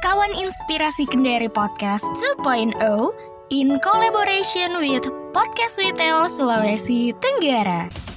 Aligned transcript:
Kawan 0.00 0.32
Inspirasi 0.32 1.04
Kendari 1.04 1.52
Podcast 1.52 2.08
2.0 2.40 2.72
in 3.52 3.76
collaboration 3.84 4.80
with 4.80 5.04
Podcast 5.36 5.76
Retail 5.76 6.24
Sulawesi 6.24 7.12
Tenggara. 7.20 8.09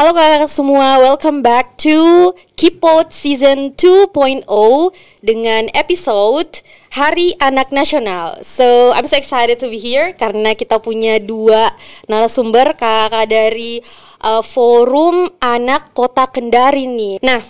Halo 0.00 0.16
kakak 0.16 0.48
semua, 0.48 0.96
welcome 0.96 1.44
back 1.44 1.76
to 1.76 2.32
Kipot 2.56 3.12
Season 3.12 3.76
2.0 3.76 4.48
dengan 5.20 5.68
episode 5.76 6.64
Hari 6.96 7.36
Anak 7.36 7.68
Nasional. 7.68 8.40
So, 8.40 8.96
I'm 8.96 9.04
so 9.04 9.20
excited 9.20 9.60
to 9.60 9.68
be 9.68 9.76
here 9.76 10.16
karena 10.16 10.56
kita 10.56 10.80
punya 10.80 11.20
dua 11.20 11.76
narasumber 12.08 12.80
kakak 12.80 13.28
dari 13.28 13.84
uh, 14.24 14.40
Forum 14.40 15.28
Anak 15.36 15.92
Kota 15.92 16.32
Kendari 16.32 16.88
nih. 16.88 17.20
Nah, 17.20 17.44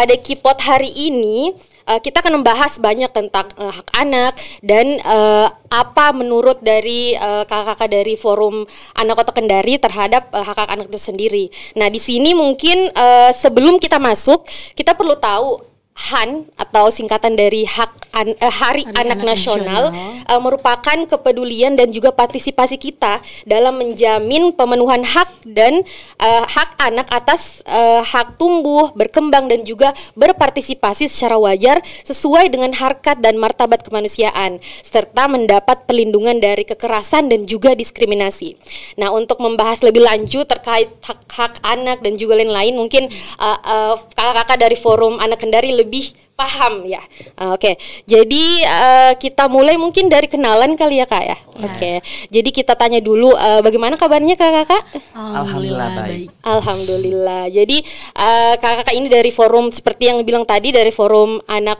pada 0.00 0.16
Kipot 0.16 0.56
hari 0.64 0.88
ini 0.96 1.52
uh, 1.84 2.00
kita 2.00 2.24
akan 2.24 2.40
membahas 2.40 2.80
banyak 2.80 3.12
tentang 3.12 3.52
uh, 3.60 3.68
hak 3.68 3.88
anak 4.00 4.32
dan 4.64 4.96
uh, 5.04 5.44
apa 5.68 6.16
menurut 6.16 6.56
dari 6.64 7.12
uh, 7.20 7.44
kakak-kakak 7.44 8.00
dari 8.00 8.16
Forum 8.16 8.64
Anak 8.96 9.20
Kota 9.20 9.36
Kendari 9.36 9.76
terhadap 9.76 10.32
uh, 10.32 10.40
hak-hak 10.40 10.72
anak 10.72 10.88
itu 10.88 10.96
sendiri. 10.96 11.44
Nah, 11.76 11.92
di 11.92 12.00
sini 12.00 12.32
mungkin 12.32 12.88
uh, 12.96 13.28
sebelum 13.36 13.76
kita 13.76 14.00
masuk, 14.00 14.48
kita 14.72 14.96
perlu 14.96 15.20
tahu 15.20 15.69
HAN 16.00 16.48
atau 16.56 16.88
singkatan 16.88 17.36
dari 17.36 17.68
Hak 17.68 18.00
an, 18.16 18.32
uh, 18.32 18.48
Hari, 18.48 18.88
Hari 18.88 18.96
Anak, 18.96 19.20
Anak 19.20 19.36
Nasional, 19.36 19.84
Nasional. 19.92 20.30
uh, 20.32 20.40
merupakan 20.40 20.98
kepedulian 21.06 21.76
dan 21.76 21.92
juga 21.92 22.10
partisipasi 22.10 22.76
kita 22.80 23.20
dalam 23.44 23.76
menjamin 23.78 24.50
pemenuhan 24.56 25.04
hak 25.04 25.44
dan 25.46 25.84
uh, 26.18 26.44
hak 26.46 26.80
anak 26.80 27.08
atas 27.12 27.60
uh, 27.68 28.02
hak 28.02 28.40
tumbuh, 28.40 28.90
berkembang 28.96 29.46
dan 29.46 29.62
juga 29.62 29.92
berpartisipasi 30.16 31.06
secara 31.06 31.36
wajar 31.36 31.84
sesuai 31.84 32.48
dengan 32.48 32.72
harkat 32.74 33.20
dan 33.20 33.36
martabat 33.36 33.84
kemanusiaan 33.84 34.58
serta 34.64 35.28
mendapat 35.28 35.84
perlindungan 35.84 36.38
dari 36.40 36.64
kekerasan 36.64 37.30
dan 37.30 37.44
juga 37.44 37.76
diskriminasi. 37.76 38.56
Nah, 38.98 39.12
untuk 39.12 39.38
membahas 39.38 39.84
lebih 39.84 40.02
lanjut 40.02 40.48
terkait 40.48 40.90
hak-hak 41.04 41.62
anak 41.62 42.02
dan 42.02 42.16
juga 42.16 42.40
lain-lain 42.40 42.74
mungkin 42.74 43.06
uh, 43.38 43.58
uh, 43.60 43.94
kakak-kakak 44.16 44.58
dari 44.68 44.76
Forum 44.76 45.20
Anak 45.20 45.42
Kendari 45.42 45.72
lebih 45.76 45.89
paham 46.38 46.86
ya. 46.88 47.02
Uh, 47.36 47.58
Oke, 47.58 47.76
jadi 48.06 48.44
uh, 48.64 49.12
kita 49.18 49.50
mulai 49.50 49.76
mungkin 49.76 50.08
dari 50.08 50.30
kenalan 50.30 50.78
kali 50.78 51.02
ya 51.02 51.06
kak 51.10 51.24
ya. 51.24 51.38
Oke, 51.60 52.00
jadi 52.32 52.48
kita 52.48 52.78
tanya 52.78 53.02
dulu 53.02 53.34
uh, 53.34 53.60
bagaimana 53.60 53.98
kabarnya 53.98 54.38
kakak-kakak? 54.38 54.82
Alhamdulillah 55.12 55.70
Alhamdulillah, 55.80 55.88
baik. 55.96 56.26
Alhamdulillah. 56.44 57.42
Jadi 57.52 57.76
uh, 58.16 58.54
kakak-kakak 58.56 58.94
ini 58.96 59.08
dari 59.08 59.30
forum 59.30 59.68
seperti 59.72 60.08
yang 60.08 60.18
bilang 60.24 60.44
tadi 60.48 60.72
dari 60.72 60.90
forum 60.90 61.40
anak 61.48 61.78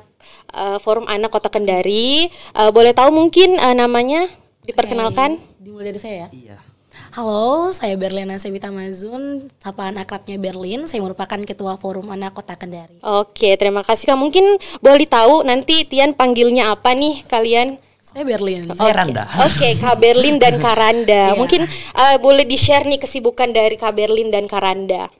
uh, 0.54 0.78
forum 0.78 1.06
anak 1.08 1.30
Kota 1.32 1.48
Kendari. 1.48 2.28
Uh, 2.54 2.70
boleh 2.70 2.92
tahu 2.92 3.10
mungkin 3.14 3.56
uh, 3.56 3.74
namanya 3.74 4.28
diperkenalkan? 4.64 5.40
Dimulai 5.60 5.92
dari 5.92 6.00
saya 6.00 6.16
ya. 6.26 6.28
Iya. 6.32 6.69
Halo, 7.10 7.74
saya 7.74 7.98
Berliana 7.98 8.38
Sewita 8.38 8.70
Mazun, 8.70 9.50
sapaan 9.58 9.98
akrabnya 9.98 10.38
Berlin. 10.38 10.86
Saya 10.86 11.02
merupakan 11.02 11.42
ketua 11.42 11.74
Forum 11.74 12.06
Anak 12.06 12.38
Kota 12.38 12.54
Kendari. 12.54 13.02
Oke, 13.02 13.58
terima 13.58 13.82
kasih 13.82 14.14
kak. 14.14 14.14
Mungkin 14.14 14.46
boleh 14.78 15.10
tahu 15.10 15.42
nanti 15.42 15.82
Tian 15.90 16.14
panggilnya 16.14 16.70
apa 16.70 16.94
nih 16.94 17.26
kalian? 17.26 17.82
Saya 17.98 18.22
Berlin. 18.22 18.62
Saya 18.70 18.94
Oke. 18.94 18.94
Randa. 18.94 19.24
Oke, 19.42 19.68
Kak 19.78 19.96
Berlin 19.98 20.38
dan 20.38 20.62
Kak 20.62 20.78
Randa. 20.78 21.24
Iya. 21.34 21.38
Mungkin 21.38 21.62
uh, 21.94 22.16
boleh 22.22 22.46
di-share 22.46 22.86
nih 22.86 23.02
kesibukan 23.02 23.50
dari 23.50 23.74
Kak 23.74 23.90
Berlin 23.90 24.30
dan 24.30 24.46
Kak 24.46 24.62
Randa. 24.62 25.10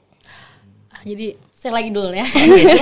Jadi 1.03 1.35
saya 1.61 1.77
lagi 1.77 1.93
dulu 1.93 2.09
ya. 2.09 2.25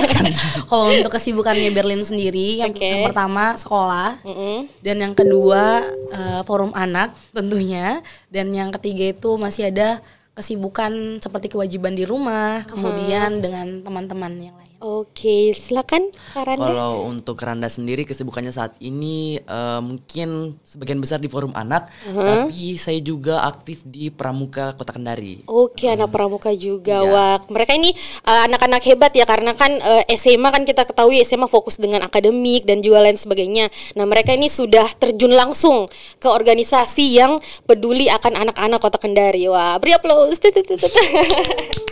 Kalau 0.72 0.88
untuk 0.88 1.12
kesibukannya 1.12 1.68
Berlin 1.76 2.00
sendiri, 2.00 2.64
yang, 2.64 2.72
Oke. 2.72 2.80
yang 2.80 3.04
pertama 3.04 3.52
sekolah, 3.60 4.16
Mm-mm. 4.24 4.72
dan 4.80 4.96
yang 4.96 5.12
kedua 5.12 5.84
eh, 6.08 6.40
Forum 6.48 6.72
Anak 6.72 7.12
tentunya, 7.36 8.00
dan 8.32 8.48
yang 8.56 8.72
ketiga 8.72 9.12
itu 9.12 9.36
masih 9.36 9.68
ada 9.68 10.00
kesibukan 10.32 11.20
seperti 11.20 11.52
kewajiban 11.52 11.92
di 11.92 12.08
rumah, 12.08 12.64
kemudian 12.64 13.44
dengan 13.44 13.84
teman-teman 13.84 14.32
yang 14.40 14.56
lain. 14.56 14.69
Oke, 14.80 15.52
silakan 15.52 16.08
Kak 16.32 16.48
Randa. 16.48 16.64
Kalau 16.72 17.04
untuk 17.04 17.36
Randa 17.36 17.68
sendiri 17.68 18.08
kesibukannya 18.08 18.48
saat 18.48 18.72
ini 18.80 19.36
eh, 19.36 19.80
mungkin 19.84 20.56
sebagian 20.64 20.96
besar 20.96 21.20
di 21.20 21.28
forum 21.28 21.52
anak, 21.52 21.92
tapi 22.08 22.80
saya 22.80 22.96
juga 23.04 23.44
aktif 23.44 23.84
di 23.84 24.08
Pramuka 24.08 24.72
Kota 24.72 24.96
Kendari. 24.96 25.44
Oke, 25.44 25.84
anak 25.92 26.08
pramuka 26.08 26.48
juga. 26.56 27.04
Wah, 27.04 27.36
mereka 27.52 27.76
ini 27.76 27.92
uh, 28.24 28.48
anak-anak 28.48 28.80
hebat 28.88 29.12
ya 29.12 29.28
karena 29.28 29.52
kan 29.52 29.68
uh, 29.68 30.02
SMA 30.16 30.48
kan 30.48 30.64
kita 30.64 30.88
ketahui 30.88 31.20
SMA 31.28 31.46
fokus 31.46 31.76
dengan 31.76 32.00
akademik 32.04 32.64
dan 32.64 32.80
juga 32.80 33.04
lain 33.04 33.20
sebagainya. 33.20 33.68
Nah, 34.00 34.08
mereka 34.08 34.32
ini 34.32 34.48
sudah 34.48 34.88
terjun 34.96 35.36
langsung 35.36 35.84
ke 36.16 36.28
organisasi 36.28 37.20
yang 37.20 37.36
peduli 37.68 38.08
akan 38.08 38.48
anak-anak 38.48 38.80
Kota 38.80 38.96
Kendari. 38.96 39.44
Wah, 39.48 39.76
beri 39.76 39.92
aplaus. 39.92 40.40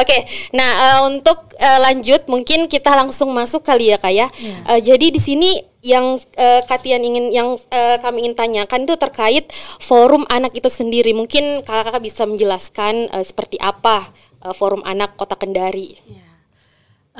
Oke, 0.00 0.24
nah 0.56 0.70
uh, 1.00 1.00
untuk 1.10 1.50
uh, 1.56 1.78
lanjut 1.84 2.24
mungkin 2.30 2.70
kita 2.70 2.92
langsung 2.94 3.32
masuk 3.36 3.64
kali 3.64 3.92
ya 3.92 3.98
kak 4.00 4.12
ya. 4.14 4.26
Uh, 4.68 4.80
jadi 4.80 5.12
di 5.12 5.20
sini 5.20 5.60
yang 5.80 6.16
uh, 6.16 6.60
Katian 6.68 7.00
ingin 7.00 7.32
yang 7.32 7.48
uh, 7.56 7.96
kami 8.00 8.24
ingin 8.24 8.36
tanyakan 8.36 8.84
itu 8.84 8.96
terkait 9.00 9.48
forum 9.80 10.24
anak 10.28 10.52
itu 10.56 10.68
sendiri. 10.68 11.12
Mungkin 11.16 11.64
kakak-kakak 11.64 12.04
bisa 12.04 12.22
menjelaskan 12.28 13.08
uh, 13.12 13.24
seperti 13.24 13.56
apa 13.60 14.08
uh, 14.44 14.54
forum 14.56 14.84
anak 14.84 15.16
Kota 15.16 15.36
Kendari. 15.36 15.96
Ya. 16.08 16.30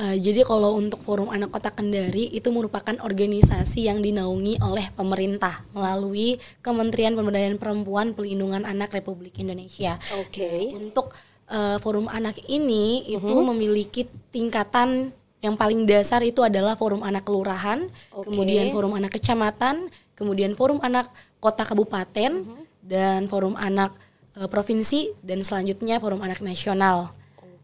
Eh, 0.00 0.16
jadi 0.22 0.46
kalau 0.48 0.80
untuk 0.80 1.04
Forum 1.04 1.28
Anak 1.28 1.52
Kota 1.52 1.68
Kendari 1.74 2.32
itu 2.32 2.48
merupakan 2.48 2.96
organisasi 3.04 3.90
yang 3.90 4.00
dinaungi 4.00 4.56
oleh 4.64 4.88
pemerintah 4.96 5.60
melalui 5.76 6.40
Kementerian 6.64 7.12
Pemberdayaan 7.12 7.60
Perempuan 7.60 8.16
Pelindungan 8.16 8.64
Anak 8.64 8.96
Republik 8.96 9.36
Indonesia. 9.42 10.00
Oke. 10.22 10.72
Untuk 10.72 11.12
eh, 11.50 11.76
Forum 11.82 12.06
Anak 12.06 12.38
ini 12.46 13.04
itu 13.10 13.34
memiliki 13.42 14.06
tingkatan 14.30 15.10
yang 15.40 15.56
paling 15.56 15.88
dasar 15.88 16.20
itu 16.22 16.44
adalah 16.44 16.76
Forum 16.76 17.00
Anak 17.00 17.24
Kelurahan, 17.24 17.88
Oke. 18.12 18.28
kemudian 18.28 18.70
Forum 18.70 18.92
Anak 18.92 19.16
Kecamatan, 19.16 19.88
kemudian 20.12 20.52
Forum 20.52 20.78
Anak 20.84 21.08
Kota 21.40 21.64
Kabupaten, 21.64 22.44
dan 22.84 23.20
Forum 23.26 23.56
Anak 23.56 23.96
eh, 24.36 24.48
Provinsi, 24.48 25.16
dan 25.24 25.40
selanjutnya 25.40 25.98
Forum 25.98 26.20
Anak 26.22 26.44
Nasional. 26.44 27.12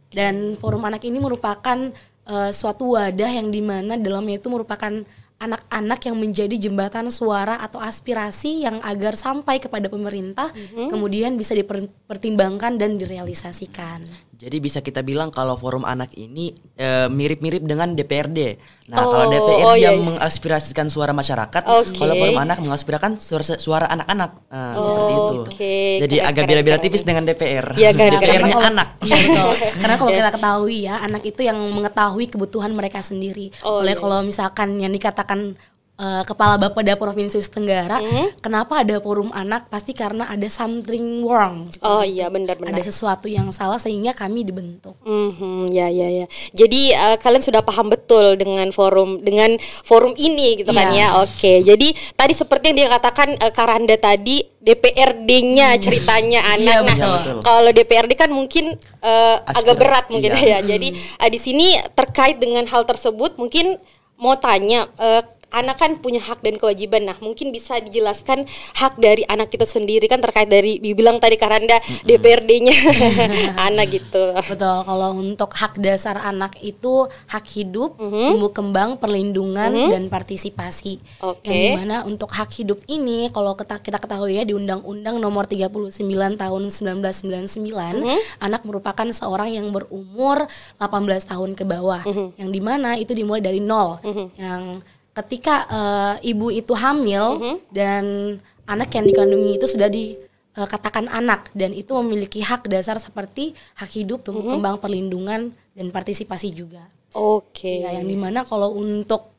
Dan 0.07 0.55
forum 0.57 0.87
anak 0.87 1.03
ini 1.05 1.19
merupakan 1.19 1.77
eh, 2.25 2.51
suatu 2.55 2.97
wadah 2.97 3.31
yang 3.31 3.51
di 3.51 3.61
mana 3.61 3.99
dalamnya 3.99 4.41
itu 4.41 4.49
merupakan 4.49 5.05
anak-anak 5.37 6.01
yang 6.09 6.17
menjadi 6.17 6.57
jembatan 6.57 7.13
suara 7.13 7.61
atau 7.61 7.77
aspirasi 7.77 8.65
yang 8.65 8.81
agar 8.81 9.15
sampai 9.15 9.61
kepada 9.61 9.93
pemerintah, 9.93 10.49
kemudian 10.89 11.37
bisa 11.37 11.53
dipertimbangkan 11.53 12.81
dan 12.81 12.97
direalisasikan. 12.97 14.01
Jadi 14.37 14.57
bisa 14.61 14.79
kita 14.79 15.01
bilang 15.01 15.33
kalau 15.33 15.57
forum 15.57 15.81
anak 15.83 16.13
ini 16.13 16.53
eh, 16.77 17.09
mirip-mirip 17.09 17.65
dengan 17.65 17.97
DPRD. 17.97 18.61
Nah, 18.93 19.01
Oh, 19.01 19.09
kalau 19.09 19.27
DPRD 19.33 19.63
oh 19.65 19.73
iya, 19.73 19.89
yang 19.89 19.97
iya. 19.97 20.07
mengaspirasikan 20.07 20.87
suara 20.87 21.11
masyarakat, 21.11 21.63
Oke. 21.65 21.97
kalau 21.97 22.13
forum 22.15 22.37
anak 22.37 22.61
mengaspirasikan 22.61 23.17
suara 23.17 23.45
suara 23.57 23.87
anak-anak. 23.89 24.31
Nah, 24.47 24.75
seperti 24.77 25.13
itu. 25.13 25.25
Oh, 25.25 25.41
oke. 25.41 25.77
Jadi 26.05 26.17
Keren, 26.17 26.29
agak 26.29 26.37
keren, 26.37 26.51
beda-beda 26.53 26.77
keren. 26.77 26.85
tipis 26.85 27.03
dengan 27.03 27.23
DPR. 27.25 27.67
Iya? 27.75 27.91
Nah, 27.97 28.09
DPR-nya 28.13 28.21
karena 28.29 28.49
kalau- 28.53 28.69
anak. 28.69 28.89
Betul. 29.09 29.53
Karena 29.81 29.95
kalau 29.97 30.13
kita 30.13 30.31
ketahui 30.31 30.77
ya, 30.85 30.95
anak 31.01 31.23
itu 31.25 31.41
yang 31.41 31.59
mengetahui 31.73 32.25
kebutuhan 32.29 32.71
mereka 32.71 33.01
sendiri. 33.01 33.51
Oh, 33.65 33.81
Oleh 33.81 33.97
iya. 33.97 34.01
kalau 34.05 34.21
misalkan 34.21 34.77
yang 34.77 34.93
dikatakan 34.93 35.57
eh, 35.97 36.23
kepala 36.23 36.57
Bapeda 36.57 36.95
Provinsi 36.95 37.41
Sulawesi 37.41 37.53
Tenggara, 37.53 37.99
Hmm? 37.99 38.29
kenapa 38.39 38.85
ada 38.85 39.01
forum 39.01 39.33
anak? 39.33 39.69
Pasti 39.69 39.93
karena 39.93 40.29
ada 40.29 40.45
something 40.47 41.25
wrong. 41.25 41.65
Oh 41.81 42.05
iya, 42.05 42.29
benar-benar. 42.29 42.73
Ada 42.77 42.93
sesuatu 42.93 43.27
yang 43.27 43.49
salah 43.49 43.81
sehingga 43.81 44.13
kami 44.13 44.45
dibentuk. 44.45 44.97
Mhm, 45.03 45.73
ya 45.73 45.89
ya 45.89 46.25
ya. 46.25 46.27
Jadi 46.53 46.93
eh, 46.93 47.17
kalian 47.17 47.41
sudah 47.41 47.65
paham 47.65 47.89
betul 47.89 48.37
dengan 48.37 48.69
forum 48.71 49.21
dengan 49.21 49.57
forum 49.85 50.13
ini 50.17 50.61
gitu 50.61 50.73
kan 50.73 50.93
Iya. 50.93 51.01
ya. 51.01 51.09
Oke. 51.25 51.65
Jadi 51.65 51.89
tadi 52.13 52.33
seperti 52.33 52.73
yang 52.73 52.77
dia 52.77 52.89
katakan 52.93 53.29
eh, 53.33 53.53
Karanda 53.53 53.97
tadi 53.97 54.45
DPRD-nya 54.61 55.79
ceritanya 55.79 56.41
anak. 56.53 56.83
Iya, 56.83 56.97
nah, 56.99 57.39
kalau 57.41 57.71
DPRD 57.71 58.13
kan 58.19 58.31
mungkin 58.31 58.75
eh, 59.01 59.37
agak 59.47 59.77
berat 59.79 60.05
mungkin 60.11 60.33
iya. 60.37 60.59
ya. 60.61 60.77
Jadi 60.77 60.89
eh, 60.93 61.31
di 61.31 61.39
sini 61.39 61.77
terkait 61.95 62.37
dengan 62.37 62.67
hal 62.67 62.83
tersebut 62.83 63.39
mungkin 63.39 63.79
mau 64.17 64.35
tanya 64.35 64.89
eh, 64.97 65.23
anak 65.55 65.77
kan 65.79 65.91
punya 65.99 66.19
hak 66.21 66.43
dan 66.43 66.59
kewajiban. 66.59 67.07
Nah, 67.07 67.17
mungkin 67.23 67.55
bisa 67.55 67.79
dijelaskan 67.79 68.45
hak 68.77 68.99
dari 68.99 69.23
anak 69.31 69.49
kita 69.55 69.65
sendiri 69.65 70.05
kan 70.11 70.19
terkait 70.19 70.51
dari 70.51 70.83
dibilang 70.83 71.23
tadi 71.23 71.39
Karanda 71.39 71.79
DPRD-nya 72.05 72.77
anak 73.71 73.87
gitu. 73.95 74.35
Betul, 74.37 74.77
kalau 74.85 75.11
untuk 75.17 75.51
hak 75.55 75.79
dasar 75.81 76.19
anak 76.21 76.59
itu 76.61 77.07
hak 77.31 77.47
hidup, 77.57 77.97
tumbuh 77.97 78.53
kembang, 78.53 78.99
perlindungan 78.99 79.73
dan 79.91 80.11
partisipasi. 80.11 80.99
Oke. 81.23 81.49
Yang 81.49 81.61
di 81.63 81.71
mana 81.79 81.97
untuk 82.05 82.31
hak 82.35 82.51
hidup 82.63 82.83
ini 82.91 83.31
kalau 83.31 83.55
kita, 83.55 83.81
kita 83.81 83.99
ketahui 84.03 84.37
ya 84.37 84.45
di 84.45 84.53
Undang-Undang 84.53 85.23
Nomor 85.23 85.49
39 85.49 85.95
Tahun 86.37 86.63
1999, 86.69 88.43
anak 88.43 88.63
merupakan 88.67 89.07
seorang 89.09 89.55
yang 89.57 89.71
berumur 89.73 90.45
18 90.77 91.31
tahun 91.33 91.51
ke 91.57 91.65
bawah. 91.65 92.03
Yang 92.37 92.51
di 92.51 92.61
mana 92.61 92.99
itu 92.99 93.17
dimulai 93.17 93.41
dari 93.41 93.63
nol. 93.63 94.03
Yang 94.37 94.85
ketika 95.17 95.65
eh, 95.69 96.31
ibu 96.33 96.53
itu 96.53 96.77
hamil 96.77 97.41
dan 97.73 98.37
anak 98.69 98.93
yang 98.93 99.05
dikandungi 99.09 99.57
itu 99.57 99.67
sudah 99.67 99.89
dikatakan 99.89 101.09
anak 101.09 101.49
dan 101.57 101.73
itu 101.73 101.97
memiliki 102.05 102.45
hak 102.45 102.69
dasar 102.69 103.01
seperti 103.01 103.57
hak 103.81 103.91
hidup, 103.97 104.21
tumbuh 104.27 104.45
kembang, 104.45 104.77
perlindungan 104.77 105.55
dan 105.73 105.87
partisipasi 105.89 106.53
juga. 106.53 106.85
Oke. 107.17 107.81
Ya, 107.81 107.97
yang 107.97 108.05
di 108.05 108.19
mana 108.19 108.45
kalau 108.45 108.77
untuk 108.77 109.33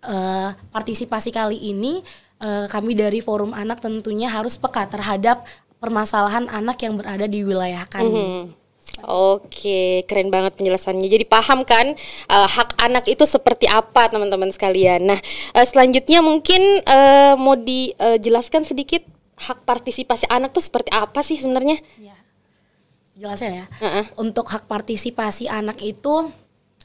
eh, 0.00 0.50
partisipasi 0.72 1.28
kali 1.28 1.60
ini 1.60 2.00
eh, 2.40 2.66
kami 2.72 2.96
dari 2.96 3.20
Forum 3.20 3.52
Anak 3.52 3.84
tentunya 3.84 4.32
harus 4.32 4.56
peka 4.56 4.88
terhadap 4.88 5.44
permasalahan 5.76 6.46
anak 6.48 6.78
yang 6.80 6.94
berada 6.96 7.26
di 7.28 7.42
wilayah 7.44 7.84
kami. 7.90 8.22
Hmm. 8.22 8.61
Oke, 9.02 10.04
keren 10.06 10.30
banget 10.30 10.54
penjelasannya. 10.54 11.08
Jadi 11.08 11.24
paham 11.26 11.64
kan 11.66 11.96
eh, 12.28 12.48
hak 12.52 12.78
anak 12.78 13.08
itu 13.08 13.24
seperti 13.26 13.66
apa 13.66 14.06
teman-teman 14.12 14.52
sekalian. 14.52 15.02
Nah, 15.08 15.18
eh, 15.56 15.66
selanjutnya 15.66 16.22
mungkin 16.22 16.60
eh, 16.84 17.34
mau 17.40 17.56
dijelaskan 17.58 18.62
sedikit 18.62 19.02
hak 19.42 19.66
partisipasi 19.66 20.28
anak 20.30 20.54
tuh 20.54 20.62
seperti 20.62 20.92
apa 20.94 21.24
sih 21.24 21.40
sebenarnya? 21.40 21.80
Ya. 21.98 22.14
Jelasin 23.18 23.64
ya. 23.64 23.66
Heeh. 23.80 24.04
Untuk 24.20 24.46
hak 24.46 24.70
partisipasi 24.70 25.50
anak 25.50 25.82
itu 25.82 26.30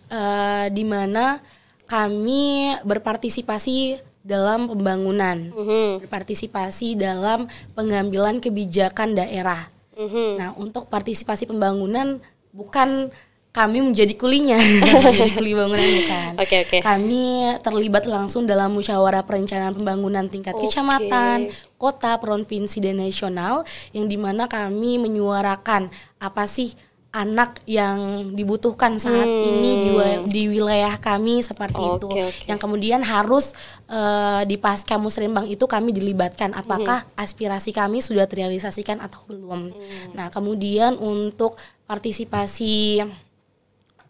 eh, 0.10 0.68
di 0.74 0.88
mana 0.88 1.44
kami 1.86 2.74
berpartisipasi 2.83 4.00
dalam 4.27 4.68
pembangunan, 4.68 5.39
Mhm. 5.56 6.03
berpartisipasi 6.03 7.00
dalam 7.00 7.48
pengambilan 7.77 8.44
kebijakan 8.44 9.15
daerah. 9.15 9.71
Mhm. 9.98 10.38
Nah, 10.38 10.50
untuk 10.62 10.88
partisipasi 10.88 11.50
pembangunan 11.50 12.22
bukan 12.54 13.10
kami 13.58 13.82
menjadi 13.82 14.14
kulinya, 14.14 14.62
menjadi 14.62 15.34
kuli 15.42 15.58
bangunan 15.58 15.82
bukan. 15.82 16.32
Oke, 16.38 16.56
oke. 16.62 16.78
Kami 16.86 17.58
terlibat 17.66 18.06
langsung 18.06 18.46
dalam 18.46 18.78
musyawarah 18.78 19.26
perencanaan 19.26 19.74
pembangunan 19.74 20.30
tingkat 20.30 20.54
Oke. 20.54 20.70
kecamatan, 20.70 21.50
kota, 21.82 22.22
provinsi 22.22 22.78
dan 22.78 23.02
nasional 23.02 23.66
yang 23.98 24.06
di 24.06 24.16
mana 24.16 24.46
kami 24.46 25.02
menyuarakan 25.02 25.90
apa 26.22 26.46
sih 26.46 26.78
anak 27.18 27.58
yang 27.66 28.30
dibutuhkan 28.38 29.02
saat 29.02 29.25
ini 29.25 29.72
di, 29.81 29.90
di 30.30 30.44
wilayah 30.54 30.94
kami 31.02 31.42
seperti 31.42 31.81
itu. 31.81 32.08
Hmm. 32.08 32.22
Oke, 32.22 32.30
oke. 32.30 32.46
yang 32.46 32.60
kemudian 32.62 33.02
harus 33.02 33.58
eh, 33.90 34.46
di 34.46 34.62
pasca 34.62 35.02
musrembang 35.02 35.50
itu 35.50 35.66
kami 35.66 35.90
dilibatkan. 35.90 36.54
Apakah 36.54 37.10
aspirasi 37.18 37.74
kami 37.74 38.06
sudah 38.06 38.30
terrealisasikan 38.30 39.02
atau 39.02 39.25
belum? 39.25 39.74
Nah 40.14 40.30
kemudian 40.30 40.96
untuk 41.02 41.58
partisipasi 41.90 43.02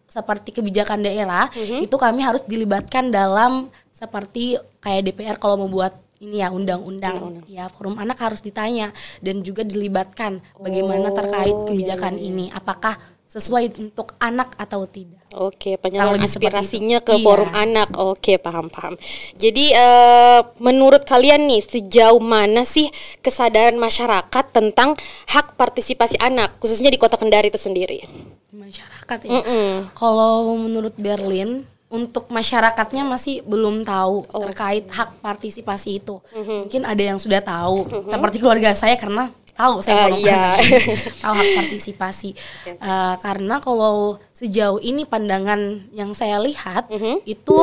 seperti 0.08 0.56
kebijakan 0.56 1.04
daerah 1.04 1.52
itu 1.56 1.94
kami 2.00 2.24
harus 2.24 2.42
dilibatkan 2.48 3.12
dalam 3.12 3.68
seperti 3.92 4.56
kayak 4.80 5.12
DPR 5.12 5.38
kalau 5.38 5.68
membuat 5.68 6.07
ini 6.18 6.42
ya 6.42 6.50
undang-undang 6.50 7.46
ya 7.46 7.70
forum 7.70 8.02
anak 8.02 8.18
harus 8.18 8.42
ditanya 8.42 8.90
dan 9.22 9.46
juga 9.46 9.62
dilibatkan 9.62 10.42
bagaimana 10.58 11.14
terkait 11.14 11.54
kebijakan 11.68 12.18
ini 12.18 12.50
apakah 12.50 12.98
sesuai 13.28 13.76
untuk 13.84 14.16
anak 14.18 14.56
atau 14.56 14.88
tidak 14.88 15.20
Oke, 15.36 15.76
penyaluran 15.76 16.24
aspirasinya 16.24 17.04
ke 17.04 17.20
Iya. 17.20 17.26
forum 17.28 17.52
anak. 17.52 17.92
Oke, 18.00 18.40
paham 18.40 18.72
paham. 18.72 18.96
Jadi 19.36 19.76
eh, 19.76 20.40
menurut 20.64 21.04
kalian 21.04 21.46
nih 21.46 21.60
sejauh 21.60 22.24
mana 22.24 22.64
sih 22.64 22.88
kesadaran 23.20 23.76
masyarakat 23.76 24.46
tentang 24.56 24.96
hak 25.28 25.60
partisipasi 25.60 26.16
anak 26.24 26.56
khususnya 26.58 26.88
di 26.88 26.96
Kota 26.96 27.20
Kendari 27.20 27.52
itu 27.52 27.60
sendiri? 27.60 28.08
di 28.48 28.56
masyarakat 28.56 29.18
ya 29.28 29.44
kalau 29.92 30.56
menurut 30.56 30.96
Berlin 30.96 31.68
untuk 31.88 32.28
masyarakatnya 32.28 33.08
masih 33.08 33.40
belum 33.48 33.88
tahu 33.88 34.28
terkait 34.28 34.86
hak 34.92 35.24
partisipasi 35.24 36.04
itu. 36.04 36.20
Mungkin 36.36 36.84
ada 36.84 37.00
yang 37.00 37.20
sudah 37.20 37.40
tahu 37.40 37.88
seperti 38.12 38.38
keluarga 38.44 38.76
saya 38.76 39.00
karena 39.00 39.32
tahu 39.58 39.82
saya 39.82 40.06
forum 40.06 40.22
iya. 40.22 40.54
tahu 41.24 41.34
hak 41.34 41.50
partisipasi. 41.64 42.30
Eh, 42.70 43.16
karena 43.24 43.58
kalau 43.64 44.22
sejauh 44.32 44.78
ini 44.84 45.08
pandangan 45.08 45.82
yang 45.96 46.14
saya 46.14 46.38
lihat 46.44 46.92
itu 47.26 47.58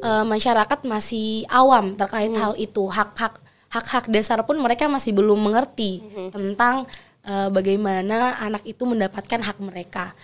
eh, 0.00 0.24
masyarakat 0.24 0.80
masih 0.86 1.44
awam 1.52 1.98
terkait 1.98 2.32
hal 2.38 2.56
itu. 2.56 2.86
Hak-hak 2.86 3.42
hak-hak 3.68 4.06
dasar 4.06 4.38
pun 4.46 4.56
mereka 4.62 4.86
masih 4.86 5.10
belum 5.10 5.42
mengerti 5.50 6.00
tentang 6.32 6.88
eh, 7.26 7.48
bagaimana 7.52 8.40
anak 8.40 8.62
itu 8.62 8.86
mendapatkan 8.88 9.42
hak 9.44 9.58
mereka 9.58 10.14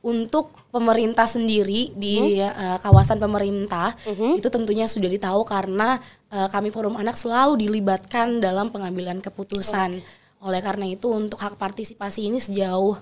untuk 0.00 0.56
pemerintah 0.72 1.28
sendiri 1.28 1.92
di 1.92 2.40
eh, 2.40 2.78
kawasan 2.80 3.20
pemerintah 3.20 3.92
itu 4.36 4.48
tentunya 4.48 4.88
sudah 4.88 5.08
ditahu 5.12 5.44
karena 5.44 6.00
eh, 6.32 6.48
kami 6.48 6.72
forum 6.72 6.96
anak 6.96 7.20
selalu 7.20 7.68
dilibatkan 7.68 8.40
dalam 8.40 8.72
pengambilan 8.72 9.20
keputusan. 9.20 10.00
Oleh 10.40 10.60
karena 10.64 10.88
itu 10.88 11.12
untuk 11.12 11.36
hak 11.36 11.60
partisipasi 11.60 12.32
ini 12.32 12.40
sejauh 12.40 12.96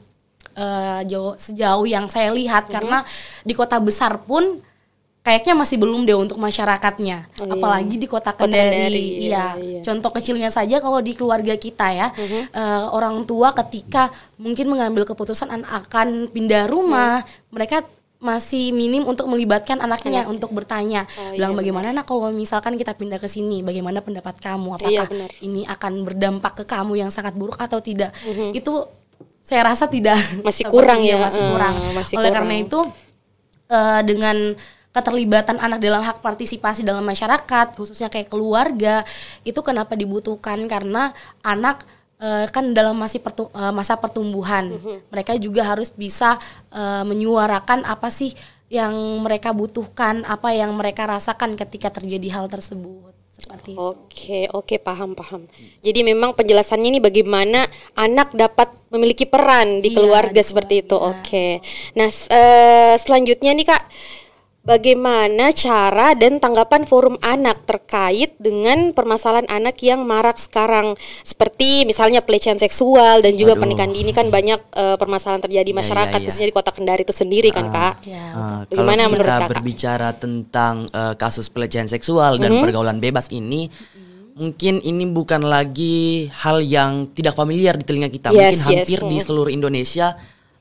eh, 0.59 1.00
jauh 1.06 1.39
sejauh 1.39 1.87
yang 1.87 2.11
saya 2.11 2.35
lihat 2.35 2.67
karena 2.67 3.06
di 3.47 3.55
kota 3.55 3.79
besar 3.79 4.19
pun 4.27 4.59
kayaknya 5.28 5.52
masih 5.52 5.76
belum 5.76 6.08
deh 6.08 6.16
untuk 6.16 6.40
masyarakatnya. 6.40 7.28
Oh, 7.36 7.44
iya. 7.44 7.52
Apalagi 7.52 7.94
di 7.94 8.08
kota 8.08 8.32
Kendari. 8.32 8.72
Kendari, 8.88 9.06
iya, 9.28 9.28
Iya. 9.28 9.44
iya. 9.60 9.80
Contoh 9.84 10.08
kecilnya 10.08 10.48
saja 10.48 10.80
kalau 10.80 11.04
di 11.04 11.12
keluarga 11.12 11.52
kita 11.54 11.92
ya, 11.92 12.08
Mhm. 12.08 12.40
eh, 12.48 12.84
orang 12.88 13.28
tua 13.28 13.52
ketika 13.52 14.08
mungkin 14.36 14.72
mengambil 14.72 15.04
keputusan 15.04 15.52
an- 15.52 15.69
akan 15.69 16.32
pindah 16.32 16.64
rumah, 16.64 17.20
Mhm. 17.20 17.52
mereka 17.52 17.84
masih 18.19 18.72
minim 18.72 19.04
untuk 19.04 19.28
melibatkan 19.28 19.78
anaknya 19.78 20.26
untuk 20.26 20.50
bertanya, 20.50 21.04
Oh, 21.06 21.30
bilang 21.30 21.52
iya, 21.52 21.58
bagaimana 21.60 21.88
nak 21.92 22.02
kalau 22.02 22.32
misalkan 22.32 22.75
kita 22.75 22.90
pindah 22.90 23.20
ke 23.20 23.28
sini, 23.28 23.62
bagaimana 23.62 24.00
pendapat 24.00 24.40
kamu, 24.40 24.75
Iya, 24.80 25.04
apakah 25.04 25.06
benar. 25.12 25.30
ini 25.38 25.62
akan 25.62 25.92
berdampak 26.02 26.52
ke 26.56 26.64
kamu 26.64 26.98
yang 26.98 27.10
sangat 27.12 27.36
buruk 27.36 27.54
atau 27.54 27.78
tidak? 27.78 28.10
Itu 28.50 28.88
saya 29.38 29.70
rasa 29.70 29.86
tidak. 29.86 30.19
Masih 30.40 30.66
kurang 30.66 30.98
ya, 31.06 31.14
masih 31.16 31.38
eh, 31.38 31.46
kurang. 31.46 31.75
masih 31.94 32.14
Oleh 32.16 32.26
kurang. 32.26 32.36
karena 32.42 32.54
itu 32.58 32.78
eh, 33.69 34.00
dengan 34.02 34.36
keterlibatan 34.99 35.62
anak 35.62 35.79
dalam 35.79 36.03
hak 36.03 36.19
partisipasi 36.19 36.83
dalam 36.83 37.06
masyarakat 37.06 37.79
khususnya 37.79 38.11
kayak 38.11 38.27
keluarga 38.27 39.06
itu 39.47 39.62
kenapa 39.62 39.95
dibutuhkan 39.95 40.59
karena 40.67 41.14
anak 41.40 41.87
eh, 42.19 42.50
kan 42.50 42.75
dalam 42.75 42.99
masih 42.99 43.23
pertu- 43.23 43.50
eh, 43.55 43.73
masa 43.73 43.95
pertumbuhan 43.95 44.75
mereka 45.09 45.38
juga 45.38 45.62
harus 45.62 45.95
bisa 45.95 46.35
eh, 46.75 47.05
menyuarakan 47.07 47.87
apa 47.87 48.11
sih 48.11 48.35
yang 48.69 48.93
mereka 49.25 49.57
butuhkan 49.57 50.28
apa 50.28 50.52
yang 50.52 50.76
mereka 50.76 51.09
rasakan 51.09 51.57
ketika 51.57 51.88
terjadi 51.88 52.28
hal 52.37 52.52
tersebut 52.52 53.17
seperti. 53.33 53.73
Oke, 53.78 54.50
oke, 54.50 54.76
paham, 54.83 55.14
paham. 55.14 55.47
Jadi 55.81 56.02
memang 56.02 56.35
penjelasannya 56.35 56.90
ini 56.90 57.00
bagaimana 57.00 57.64
anak 57.95 58.35
dapat 58.35 58.69
memiliki 58.90 59.25
peran 59.31 59.78
di 59.78 59.95
Iya, 59.95 60.02
keluarga 60.02 60.43
di 60.43 60.45
seperti 60.45 60.75
itu. 60.85 60.99
keluarga. 60.99 61.23
Oke. 61.23 61.62
Nah, 61.95 62.11
eh, 62.11 62.95
selanjutnya 62.99 63.55
nih 63.55 63.67
Kak, 63.71 63.83
bagaimana 64.61 65.49
cara 65.50 66.12
dan 66.12 66.37
tanggapan 66.38 66.85
forum 66.85 67.17
anak 67.21 67.65
terkait 67.65 68.37
dengan 68.37 68.93
permasalahan 68.93 69.49
anak 69.49 69.81
yang 69.81 70.05
marak 70.05 70.37
sekarang 70.37 70.93
seperti 71.23 71.83
misalnya 71.83 72.21
pelecehan 72.21 72.59
seksual 72.59 73.25
dan 73.25 73.33
juga 73.35 73.55
Waduh. 73.57 73.62
pernikahan 73.65 73.93
dini 73.93 74.12
kan 74.12 74.29
banyak 74.29 74.61
eh, 74.75 74.97
permasalahan 74.99 75.41
terjadi 75.41 75.65
di 75.65 75.73
Iya, 75.73 75.81
masyarakat 75.81 76.11
iya, 76.12 76.21
iya. 76.21 76.27
khususnya 76.29 76.49
di 76.50 76.57
Kota 76.57 76.71
Kendari 76.73 77.03
itu 77.03 77.15
sendiri 77.15 77.49
kan, 77.49 77.67
Kak? 77.69 77.95
Ya, 78.05 78.25
Ah, 78.29 78.61
Bagaimana 78.69 79.00
kalau 79.00 79.12
menurut 79.15 79.29
kita 79.29 79.38
Kakak? 79.41 79.50
berbicara 79.57 80.09
tentang 80.15 80.75
eh, 80.88 81.15
kasus 81.17 81.47
pelecehan 81.49 81.88
seksual 81.88 82.37
dan 82.37 82.50
Mhm. 82.53 82.62
pergaulan 82.62 82.99
bebas 82.99 83.31
ini, 83.31 83.71
mungkin 84.35 84.79
ini 84.81 85.05
bukan 85.09 85.43
lagi 85.43 86.29
hal 86.31 86.61
yang 86.61 87.11
tidak 87.11 87.35
familiar 87.35 87.75
di 87.75 87.83
telinga 87.83 88.07
kita. 88.07 88.31
Yes, 88.31 88.37
mungkin 88.37 88.55
yes. 88.55 88.65
hampir 88.85 89.00
di 89.03 89.17
Mhm. 89.17 89.25
seluruh 89.25 89.50
Indonesia 89.50 90.15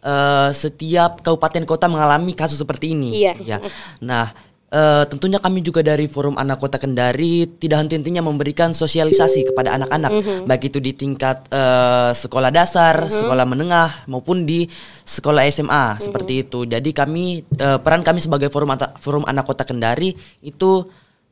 eh, 0.07 0.49
setiap 0.55 1.19
kabupaten 1.19 1.67
kota 1.67 1.91
mengalami 1.91 2.31
kasus 2.31 2.55
seperti 2.55 2.95
ini. 2.95 3.11
Iya. 3.11 3.33
Ya. 3.43 3.57
Nah, 3.99 4.31
eh, 4.67 5.03
tentunya 5.05 5.35
kami 5.37 5.59
juga 5.59 5.83
dari 5.83 6.07
Forum 6.07 6.35
Anak 6.35 6.59
Kota 6.59 6.75
Kendari 6.75 7.47
tidak 7.55 7.83
henti-hentinya 7.83 8.23
memberikan 8.23 8.71
sosialisasi 8.71 9.51
kepada 9.51 9.75
anak-anak, 9.75 10.11
Mhm. 10.11 10.35
baik 10.43 10.71
itu 10.71 10.79
di 10.79 10.91
tingkat 10.91 11.51
eh, 11.51 12.11
sekolah 12.13 12.51
dasar, 12.51 13.07
sekolah 13.07 13.43
menengah 13.43 14.07
maupun 14.07 14.43
di 14.43 14.67
sekolah 15.03 15.43
SMA 15.45 15.95
Mhm. 15.95 16.03
seperti 16.03 16.33
itu. 16.41 16.63
Jadi 16.63 16.89
kami 16.91 17.25
eh, 17.43 17.79
peran 17.79 17.99
kami 18.01 18.19
sebagai 18.19 18.47
Forum 18.47 18.71
Ata- 18.71 18.95
Forum 18.97 19.27
Anak 19.27 19.43
Kota 19.43 19.63
Kendari 19.63 20.15
itu 20.39 20.87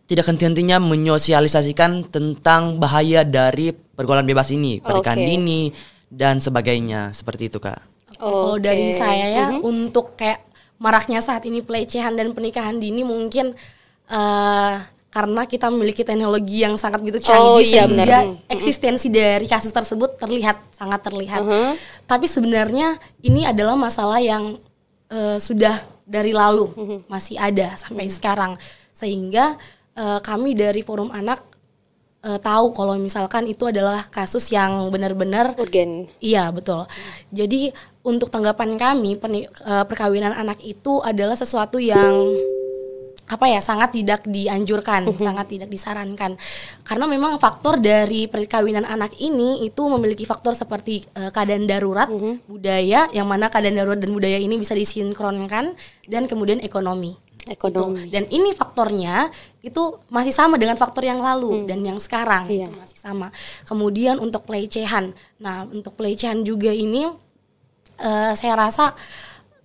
tidak 0.05 0.29
henti-hentinya 0.29 0.77
menyosialisasikan 0.77 2.13
tentang 2.13 2.77
bahaya 2.77 3.25
dari 3.25 3.73
pergaulan 3.73 4.21
bebas 4.21 4.53
ini, 4.53 4.77
pernikahan 4.77 5.17
Oke. 5.17 5.25
dini 5.25 5.61
dan 6.05 6.37
sebagainya 6.37 7.09
seperti 7.09 7.49
itu 7.49 7.57
kak. 7.57 7.94
Kalau 8.15 8.55
Oke. 8.55 8.63
dari 8.63 8.89
saya 8.89 9.27
ya 9.29 9.45
Mhm. 9.51 9.59
untuk 9.61 10.15
kayak 10.15 10.39
maraknya 10.75 11.19
saat 11.19 11.43
ini 11.43 11.59
pelecehan 11.59 12.13
dan 12.13 12.31
pernikahan 12.31 12.75
dini 12.75 13.01
mungkin 13.01 13.55
eh, 14.05 14.73
karena 15.09 15.41
kita 15.43 15.71
memiliki 15.71 16.03
teknologi 16.03 16.59
yang 16.59 16.75
sangat 16.75 16.99
begitu 16.99 17.23
Oh, 17.23 17.57
canggih 17.57 17.65
iya, 17.65 17.83
sehingga 17.83 18.05
benar. 18.05 18.23
Mhm. 18.27 18.35
eksistensi 18.47 19.07
dari 19.07 19.45
kasus 19.45 19.71
tersebut 19.71 20.15
terlihat 20.15 20.59
sangat 20.71 21.01
terlihat. 21.01 21.41
Tapi 22.03 22.25
sebenarnya 22.25 22.93
ini 23.21 23.43
adalah 23.43 23.73
masalah 23.73 24.19
yang 24.19 24.59
eh, 25.07 25.37
sudah 25.37 25.79
dari 26.03 26.29
lalu 26.31 26.65
Mhm. 26.69 26.97
masih 27.07 27.37
ada 27.37 27.73
sampai 27.75 28.09
sekarang 28.09 28.57
sehingga 28.91 29.55
eh, 29.95 30.19
kami 30.19 30.53
dari 30.53 30.81
forum 30.81 31.09
anak 31.09 31.39
tahu 32.41 32.73
kalau 32.73 32.97
misalkan 32.97 33.45
itu 33.45 33.69
adalah 33.69 34.01
kasus 34.09 34.49
yang 34.49 34.89
benar-benar 34.89 35.53
Urgen. 35.55 36.09
Iya 36.17 36.49
betul. 36.49 36.89
Jadi 37.29 37.69
untuk 38.05 38.29
tanggapan 38.29 38.77
kami 38.77 39.17
eh, 39.17 39.85
perkawinan 39.89 40.31
anak 40.37 40.61
itu 40.61 41.01
adalah 41.01 41.33
sesuatu 41.33 41.81
yang 41.81 42.13
apa 43.25 43.49
ya 43.49 43.57
sangat 43.57 43.89
tidak 43.97 44.21
dianjurkan, 44.29 45.09
sangat 45.17 45.49
tidak 45.49 45.69
disarankan. 45.73 46.37
Karena 46.85 47.05
memang 47.09 47.41
faktor 47.41 47.81
dari 47.81 48.29
perkawinan 48.29 48.85
anak 48.85 49.17
ini 49.17 49.65
itu 49.65 49.81
memiliki 49.89 50.29
faktor 50.29 50.53
seperti 50.53 51.01
eh, 51.17 51.33
keadaan 51.33 51.65
darurat, 51.65 52.05
budaya 52.45 53.09
yang 53.09 53.25
mana 53.25 53.49
keadaan 53.49 53.81
darurat 53.81 53.97
dan 53.97 54.13
budaya 54.13 54.37
ini 54.37 54.61
bisa 54.61 54.77
disinkronkan 54.77 55.73
dan 56.05 56.29
kemudian 56.29 56.61
ekonomi. 56.61 57.17
Ekonomi. 57.49 58.09
Gitu. 58.09 58.13
Dan 58.13 58.25
ini 58.29 58.53
faktornya 58.53 59.29
itu 59.61 60.01
masih 60.13 60.33
sama 60.33 60.57
dengan 60.57 60.77
faktor 60.77 61.05
yang 61.05 61.21
lalu 61.21 61.65
dan 61.69 61.81
yang 61.81 61.97
sekarang 62.01 62.45
Iya. 62.49 62.69
itu 62.69 62.77
masih 62.77 62.99
sama. 63.01 63.27
Kemudian 63.65 64.17
untuk 64.21 64.45
pelecehan, 64.45 65.13
nah 65.41 65.65
untuk 65.65 65.93
pelecehan 65.97 66.41
juga 66.45 66.69
ini 66.73 67.05
eh, 67.99 68.31
saya 68.35 68.53
rasa 68.55 68.95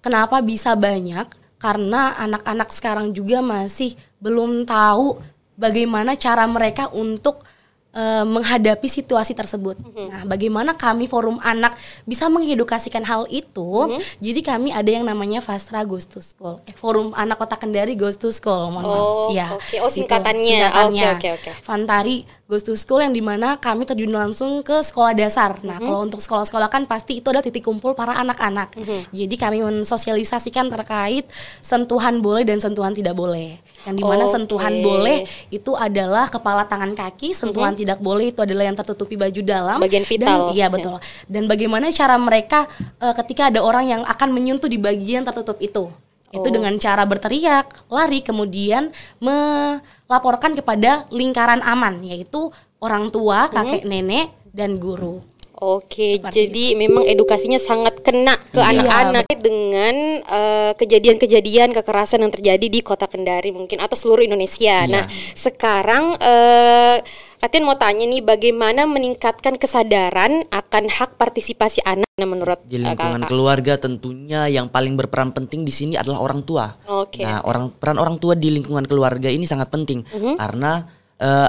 kenapa 0.04 0.40
bisa 0.44 0.74
banyak? 0.74 1.26
Karena 1.60 2.16
anak-anak 2.16 2.72
sekarang 2.72 3.12
juga 3.12 3.44
masih 3.44 3.92
belum 4.16 4.64
tahu 4.64 5.20
bagaimana 5.60 6.16
cara 6.16 6.48
mereka 6.48 6.88
untuk 6.96 7.44
eh, 7.90 8.24
menghadapi 8.24 8.86
situasi 8.86 9.32
tersebut. 9.32 9.74
Nah, 9.82 10.22
bagaimana 10.24 10.72
kami 10.72 11.04
forum 11.04 11.38
anak 11.40 11.74
bisa 12.04 12.26
mengedukasikan 12.26 13.02
hal 13.02 13.26
itu? 13.28 13.90
Jadi 14.18 14.40
kami 14.40 14.70
ada 14.70 14.86
yang 14.86 15.02
namanya 15.02 15.38
Fastra 15.38 15.82
Goes 15.82 16.06
to 16.06 16.18
School. 16.18 16.62
Eh, 16.64 16.72
forum 16.72 17.10
anak 17.12 17.36
Kota 17.36 17.54
Kendari 17.54 17.94
Goes 17.94 18.14
to 18.14 18.30
School. 18.30 18.70
Mohon 18.70 18.84
maaf. 18.84 19.02
Oh, 19.02 19.28
Iya, 19.30 19.46
oke. 19.50 19.76
Oh, 19.78 19.90
gitu, 19.90 20.02
singkatannya. 20.02 20.46
singkatannya. 20.62 21.06
Oke, 21.14 21.28
oke, 21.34 21.50
oke. 21.50 21.50
Fantari 21.60 22.16
Goes 22.46 22.62
to 22.62 22.74
School 22.74 23.00
yang 23.00 23.10
di 23.10 23.20
mana 23.20 23.54
kami 23.56 23.82
terjun 23.84 24.10
langsung 24.10 24.62
ke 24.62 24.80
sekolah 24.80 25.10
dasar. 25.12 25.58
Nah, 25.62 25.78
Mhm. 25.78 25.86
kalau 25.86 26.00
untuk 26.02 26.18
sekolah-sekolah 26.18 26.66
kan 26.66 26.82
pasti 26.84 27.18
itu 27.18 27.26
ada 27.26 27.38
titik 27.38 27.62
kumpul 27.62 27.94
para 27.94 28.14
anak-anak. 28.16 28.74
Mhm. 28.74 29.10
Jadi 29.10 29.34
kami 29.34 29.58
mensosialisasikan 29.62 30.66
terkait 30.68 31.26
sentuhan 31.60 32.18
boleh 32.18 32.42
dan 32.42 32.58
sentuhan 32.58 32.90
tidak 32.90 33.14
boleh. 33.14 33.58
Yang 33.88 33.94
di 33.96 34.04
mana 34.04 34.24
Oke. 34.28 34.32
sentuhan 34.36 34.74
boleh 34.84 35.24
itu 35.48 35.72
adalah 35.72 36.28
kepala 36.28 36.68
tangan 36.68 36.92
kaki, 36.92 37.32
sentuhan 37.32 37.72
tidak 37.72 37.96
boleh 37.96 38.28
itu 38.28 38.44
adalah 38.44 38.68
yang 38.68 38.76
tertutupi 38.76 39.16
baju 39.16 39.40
dalam. 39.40 39.78
Bagian 39.80 40.04
vital. 40.04 40.52
Dan, 40.52 40.56
iya 40.56 40.66
betul. 40.68 41.00
Dan 41.24 41.48
bagaimana 41.48 41.88
cara 41.88 42.20
mereka 42.20 42.68
eh, 43.00 43.14
ketika 43.24 43.48
ada 43.48 43.64
orang 43.64 43.88
yang 43.88 44.02
akan 44.04 44.28
menyentuh 44.36 44.68
di 44.68 44.76
bagian 44.76 45.24
tertutup 45.24 45.56
itu? 45.64 45.88
Itu 46.30 46.46
Oh. 46.46 46.54
dengan 46.54 46.70
cara 46.78 47.02
berteriak, 47.02 47.90
lari, 47.90 48.22
kemudian 48.22 48.94
melaporkan 49.18 50.54
kepada 50.54 51.02
lingkaran 51.10 51.58
aman, 51.58 52.06
yaitu 52.06 52.54
orang 52.78 53.10
tua, 53.10 53.50
kakek 53.50 53.82
nenek, 53.82 54.30
dan 54.54 54.78
guru. 54.78 55.18
Oke, 55.60 56.16
Seperti 56.16 56.32
jadi 56.32 56.64
memang 56.72 57.04
edukasinya 57.04 57.60
sangat 57.60 58.00
kena 58.00 58.40
ke 58.48 58.56
Iya, 58.56 58.80
anak-anak 58.80 59.28
dengan 59.36 59.94
eh, 60.24 60.72
kejadian-kejadian 60.72 61.76
kekerasan 61.76 62.24
yang 62.24 62.32
terjadi 62.32 62.64
di 62.64 62.80
Kota 62.80 63.04
Kendari 63.04 63.52
mungkin 63.52 63.76
atau 63.76 63.92
seluruh 63.92 64.24
Indonesia. 64.24 64.84
Iya. 64.84 64.88
Nah, 64.88 65.04
sekarang 65.36 66.16
eh 66.16 66.96
Katin 67.36 67.64
mau 67.64 67.72
tanya 67.72 68.04
nih 68.04 68.20
bagaimana 68.20 68.84
meningkatkan 68.84 69.56
kesadaran 69.56 70.44
akan 70.48 70.84
hak 70.88 71.16
partisipasi 71.16 71.80
anak 71.84 72.04
Nah, 72.16 72.28
menurut 72.28 72.60
Di 72.64 72.76
eh, 72.76 72.84
lingkungan 72.84 73.20
kakak? 73.20 73.28
keluarga 73.28 73.74
tentunya 73.76 74.44
yang 74.44 74.68
paling 74.68 74.92
berperan 74.92 75.32
penting 75.32 75.64
di 75.64 75.72
sini 75.72 75.96
adalah 75.96 76.20
orang 76.20 76.44
tua. 76.44 76.68
Oke. 76.86 77.24
Nah, 77.24 77.40
orang 77.44 77.72
peran 77.72 77.96
orang 77.96 78.16
tua 78.16 78.32
di 78.32 78.52
lingkungan 78.52 78.84
keluarga 78.84 79.28
ini 79.28 79.44
sangat 79.44 79.68
penting 79.68 80.04
Mhm. 80.04 80.36
karena 80.36 80.84
eh, 81.16 81.48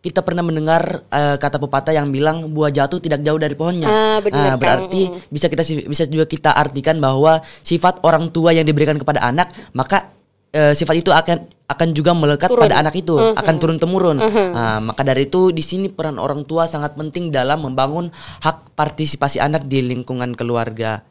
kita 0.00 0.24
pernah 0.24 0.40
mendengar 0.40 1.04
eh, 1.06 1.36
kata 1.36 1.60
pepatah 1.60 1.92
yang 1.92 2.08
bilang 2.08 2.48
buah 2.48 2.72
jatuh 2.72 2.98
tidak 2.98 3.20
jauh 3.20 3.36
dari 3.36 3.52
pohonnya. 3.52 3.88
Ah, 3.88 4.18
benar, 4.24 4.36
Nah, 4.36 4.54
berarti 4.56 5.02
Mhm. 5.06 5.28
bisa 5.28 5.46
kita 5.46 5.62
bisa 5.84 6.04
juga 6.08 6.24
kita 6.24 6.50
artikan 6.56 6.96
bahwa 6.98 7.38
sifat 7.60 8.00
orang 8.02 8.32
tua 8.32 8.56
yang 8.56 8.64
diberikan 8.64 8.96
kepada 8.96 9.20
anak 9.20 9.52
maka 9.72 10.08
eh, 10.50 10.74
sifat 10.74 10.98
itu 10.98 11.14
akan 11.14 11.46
akan 11.70 11.88
juga 11.94 12.10
melekat 12.10 12.50
Turun. 12.50 12.66
pada 12.66 12.82
anak 12.82 12.98
itu, 12.98 13.14
akan 13.14 13.54
turun 13.62 13.78
temurun. 13.78 14.18
Nah, 14.18 14.82
maka 14.82 15.06
dari 15.06 15.30
itu 15.30 15.54
di 15.54 15.62
sini 15.62 15.86
peran 15.86 16.18
orang 16.18 16.42
tua 16.42 16.66
sangat 16.66 16.98
penting 16.98 17.30
dalam 17.30 17.62
membangun 17.62 18.10
hak 18.42 18.74
partisipasi 18.74 19.38
anak 19.38 19.70
di 19.70 19.78
lingkungan 19.78 20.34
keluarga. 20.34 21.06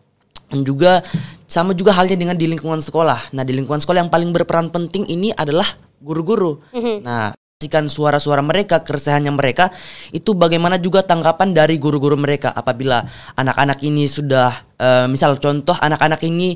Dan 0.51 0.67
juga 0.67 0.99
sama 1.47 1.71
juga 1.71 1.95
halnya 1.95 2.19
dengan 2.19 2.35
di 2.35 2.51
lingkungan 2.51 2.83
sekolah. 2.83 3.31
Nah, 3.31 3.47
di 3.47 3.55
lingkungan 3.55 3.79
sekolah 3.79 4.03
yang 4.03 4.11
paling 4.11 4.35
berperan 4.35 4.67
penting 4.67 5.07
ini 5.07 5.31
adalah 5.31 5.71
guru-guru. 6.03 6.59
Nah, 6.99 7.31
pastikan 7.59 7.91
suara-suara 7.91 8.39
mereka, 8.39 8.87
keresahannya 8.87 9.35
mereka 9.35 9.67
itu 10.15 10.31
bagaimana 10.31 10.79
juga 10.79 11.03
tanggapan 11.03 11.51
dari 11.51 11.75
guru-guru 11.75 12.15
mereka 12.15 12.55
apabila 12.55 13.03
anak-anak 13.35 13.83
ini 13.83 14.07
sudah 14.07 14.63
eh, 14.79 15.11
misal 15.11 15.35
contoh 15.43 15.75
anak-anak 15.75 16.23
ini 16.23 16.55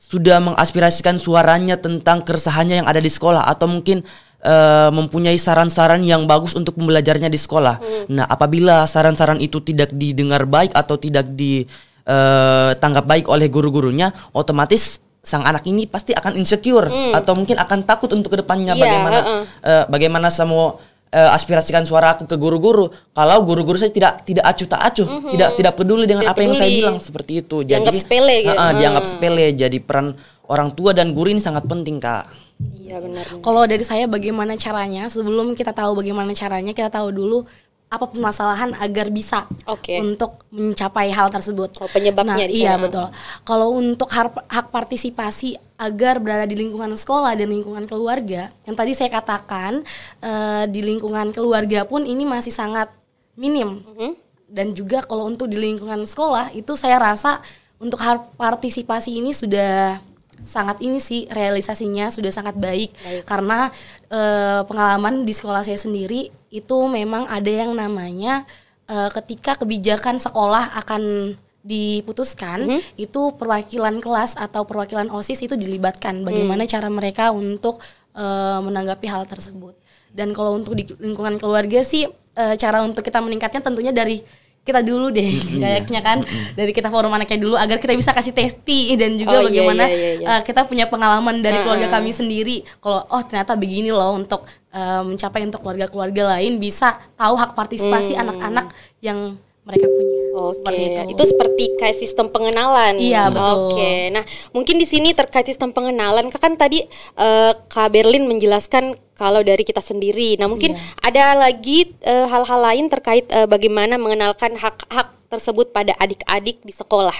sudah 0.00 0.40
mengaspirasikan 0.40 1.20
suaranya 1.20 1.76
tentang 1.76 2.24
keresahannya 2.24 2.80
yang 2.80 2.88
ada 2.88 3.04
di 3.04 3.12
sekolah 3.12 3.52
atau 3.52 3.68
mungkin 3.68 4.00
eh, 4.40 4.88
mempunyai 4.88 5.36
saran-saran 5.36 6.00
yang 6.08 6.24
bagus 6.24 6.56
untuk 6.56 6.72
pembelajarnya 6.80 7.28
di 7.28 7.36
sekolah. 7.36 8.08
Nah, 8.08 8.24
apabila 8.24 8.88
saran-saran 8.88 9.44
itu 9.44 9.60
tidak 9.60 9.92
didengar 9.92 10.48
baik 10.48 10.72
atau 10.72 10.96
tidak 10.96 11.28
ditanggap 11.36 13.04
baik 13.04 13.28
oleh 13.28 13.52
guru-gurunya, 13.52 14.08
otomatis 14.32 15.04
sang 15.20 15.42
anak 15.42 15.62
ini 15.64 15.84
pasti 15.84 16.10
akan 16.10 16.32
insecure 16.34 16.88
atau 17.12 17.32
mungkin 17.34 17.54
akan 17.54 17.84
takut 17.84 18.08
untuk 18.10 18.32
ke 18.32 18.40
depannya 18.40 18.72
Iya, 18.72 18.80
bagaimana 18.80 19.18
heeh. 19.18 19.42
eh, 19.62 19.84
bagaimana 19.86 20.26
saya 20.28 20.46
mau 20.46 20.80
eh, 21.08 21.30
aspirasikan 21.30 21.82
suara 21.82 22.14
aku 22.14 22.24
ke 22.24 22.34
guru-guru 22.34 22.86
kalau 23.10 23.42
guru-guru 23.42 23.76
saya 23.76 23.90
tidak 23.90 24.24
tidak 24.24 24.46
acuh 24.46 24.64
tak 24.64 24.80
acuh 24.82 25.06
tidak 25.28 25.48
tidak 25.54 25.72
peduli 25.74 26.04
dengan. 26.04 26.22
Tidak 26.22 26.32
apa 26.32 26.40
yang 26.40 26.54
saya 26.54 26.66
peduli. 26.66 26.80
bilang 26.80 26.96
seperti 26.96 27.32
itu 27.38 27.56
Dianggap 27.62 27.94
sepele 27.94 28.36
gitu. 28.40 28.54
Heeh, 28.54 28.70
dianggap 28.76 29.04
Hmm. 29.04 29.12
sepele 29.12 29.46
jadi 29.52 29.78
peran 29.78 30.06
orang 30.46 30.68
tua 30.70 30.90
dan 30.90 31.10
guru 31.10 31.28
ini 31.28 31.38
sangat 31.38 31.64
penting 31.64 31.98
kak 31.98 32.24
Iya 32.60 33.00
benar. 33.00 33.24
benar. 33.24 33.40
Kalau 33.40 33.62
dari 33.64 33.80
saya 33.82 34.04
bagaimana 34.06 34.52
caranya? 34.54 35.08
Sebelum 35.08 35.52
kita 35.52 35.72
tahu 35.72 35.96
bagaimana 35.96 36.28
caranya, 36.32 36.70
kita 36.70 36.88
tahu 36.88 37.08
dulu 37.08 37.48
apa 37.90 38.06
permasalahan 38.06 38.70
agar 38.78 39.10
bisa 39.10 39.50
Oke. 39.66 39.98
untuk 39.98 40.46
mencapai 40.54 41.10
hal 41.10 41.26
tersebut. 41.26 41.74
Oh, 41.82 41.90
penyebabnya 41.90 42.38
Nah, 42.38 42.46
di 42.46 42.62
iya 42.62 42.78
sana. 42.78 42.86
betul. 42.86 43.06
Kalau 43.42 43.74
untuk 43.74 44.06
hak 44.06 44.70
partisipasi 44.70 45.58
agar 45.74 46.22
berada 46.22 46.46
di 46.46 46.54
lingkungan 46.54 46.94
sekolah 46.94 47.34
dan 47.34 47.50
lingkungan 47.50 47.90
keluarga, 47.90 48.46
yang 48.62 48.78
tadi 48.78 48.94
saya 48.94 49.10
katakan 49.10 49.82
eh, 50.22 50.64
di 50.70 50.86
lingkungan 50.86 51.34
keluarga 51.34 51.82
pun 51.82 52.06
ini 52.06 52.22
masih 52.22 52.54
sangat 52.54 52.94
minim. 53.34 53.82
Mhm. 53.82 54.14
Dan 54.46 54.70
juga 54.70 55.02
kalau 55.02 55.26
untuk 55.26 55.50
di 55.50 55.58
lingkungan 55.58 56.06
sekolah 56.06 56.54
itu 56.54 56.78
saya 56.78 56.94
rasa 56.94 57.42
untuk 57.82 57.98
hak 57.98 58.38
partisipasi 58.38 59.18
ini 59.18 59.34
sudah 59.34 59.98
sangat 60.46 60.78
ini 60.80 61.02
sih 61.02 61.26
realisasinya 61.28 62.08
sudah 62.14 62.30
sangat 62.30 62.54
baik, 62.54 62.94
karena 63.26 63.66
eh, 64.08 64.62
pengalaman 64.62 65.26
di 65.26 65.34
sekolah 65.34 65.66
saya 65.66 65.76
sendiri 65.76 66.30
itu 66.50 66.76
memang 66.90 67.30
ada 67.30 67.48
yang 67.48 67.72
namanya 67.72 68.44
eh, 68.90 69.10
ketika 69.14 69.54
kebijakan 69.56 70.18
sekolah 70.18 70.74
akan 70.82 71.34
diputuskan 71.60 72.80
itu 72.96 73.36
perwakilan 73.36 74.00
kelas 74.00 74.32
atau 74.34 74.64
perwakilan 74.64 75.12
osis 75.12 75.44
itu 75.44 75.54
dilibatkan. 75.54 76.24
Bagaimana 76.24 76.64
cara 76.66 76.88
mereka 76.90 77.30
untuk 77.30 77.78
eh, 78.18 78.58
menanggapi 78.60 79.06
hal 79.06 79.24
tersebut. 79.30 79.78
Dan 80.10 80.34
kalau 80.34 80.58
untuk 80.58 80.74
di 80.74 80.90
lingkungan 80.98 81.38
keluarga 81.38 81.86
sih 81.86 82.10
eh, 82.34 82.54
cara 82.58 82.82
untuk 82.82 83.06
kita 83.06 83.22
meningkatnya 83.22 83.62
tentunya 83.62 83.94
dari 83.94 84.20
kita 84.60 84.80
dulu 84.80 85.08
deh 85.08 85.24
kayaknya 85.62 86.00
kan 86.00 86.18
dari 86.52 86.70
kita 86.70 86.86
forum 86.86 87.10
anaknya 87.10 87.40
dulu 87.40 87.56
agar 87.56 87.76
kita 87.76 87.96
bisa 87.96 88.12
kasih 88.12 88.30
testi 88.30 88.94
dan 88.94 89.16
juga 89.16 89.40
Oh, 89.40 89.40
iya, 89.40 89.46
bagaimana 89.48 89.84
iya, 89.88 89.96
iya, 89.96 90.10
iya. 90.20 90.26
eh, 90.36 90.40
kita 90.44 90.64
punya 90.64 90.84
pengalaman 90.86 91.40
dari 91.40 91.58
keluarga 91.60 91.88
kami 91.88 92.10
sendiri 92.10 92.62
kalau 92.78 93.02
oh 93.08 93.22
ternyata 93.24 93.56
begini 93.56 93.88
loh 93.88 94.14
untuk 94.14 94.44
eh, 94.70 95.02
mencapai 95.02 95.42
untuk 95.42 95.60
keluarga-keluarga 95.60 96.36
lain 96.36 96.60
bisa 96.60 96.92
tahu 97.14 97.34
hak 97.34 97.56
partisipasi 97.56 98.12
Hmm. 98.12 98.22
anak-anak 98.28 98.66
yang 99.00 99.18
mereka 99.60 99.86
punya 99.86 100.18
Oke, 100.30 100.56
seperti 100.56 100.82
itu. 100.82 101.00
itu 101.12 101.22
seperti 101.26 101.64
kayak 101.76 101.96
sistem 101.98 102.26
pengenalan. 102.28 102.96
Iya, 102.96 103.28
betul. 103.28 103.76
Oke, 103.76 103.92
nah 104.08 104.24
mungkin 104.50 104.80
di 104.80 104.86
sini 104.88 105.12
terkait 105.12 105.44
sistem 105.44 105.70
pengenalan, 105.70 106.32
Kak, 106.32 106.40
kan 106.40 106.54
tadi 106.56 106.80
eh, 107.16 107.52
Kak 107.68 107.88
Berlin 107.92 108.24
menjelaskan 108.24 108.96
kalau 109.20 109.44
dari 109.44 109.60
kita 109.60 109.84
sendiri. 109.84 110.40
Nah, 110.40 110.48
mungkin 110.48 110.72
Iya. 110.72 110.80
ada 111.04 111.24
lagi 111.44 111.92
eh, 112.00 112.24
hal-hal 112.24 112.60
lain 112.72 112.88
terkait 112.88 113.28
eh, 113.28 113.44
bagaimana 113.44 114.00
mengenalkan 114.00 114.56
hak-hak 114.56 115.12
tersebut 115.28 115.76
pada 115.76 115.92
adik-adik 116.00 116.64
di 116.64 116.72
sekolah. 116.72 117.14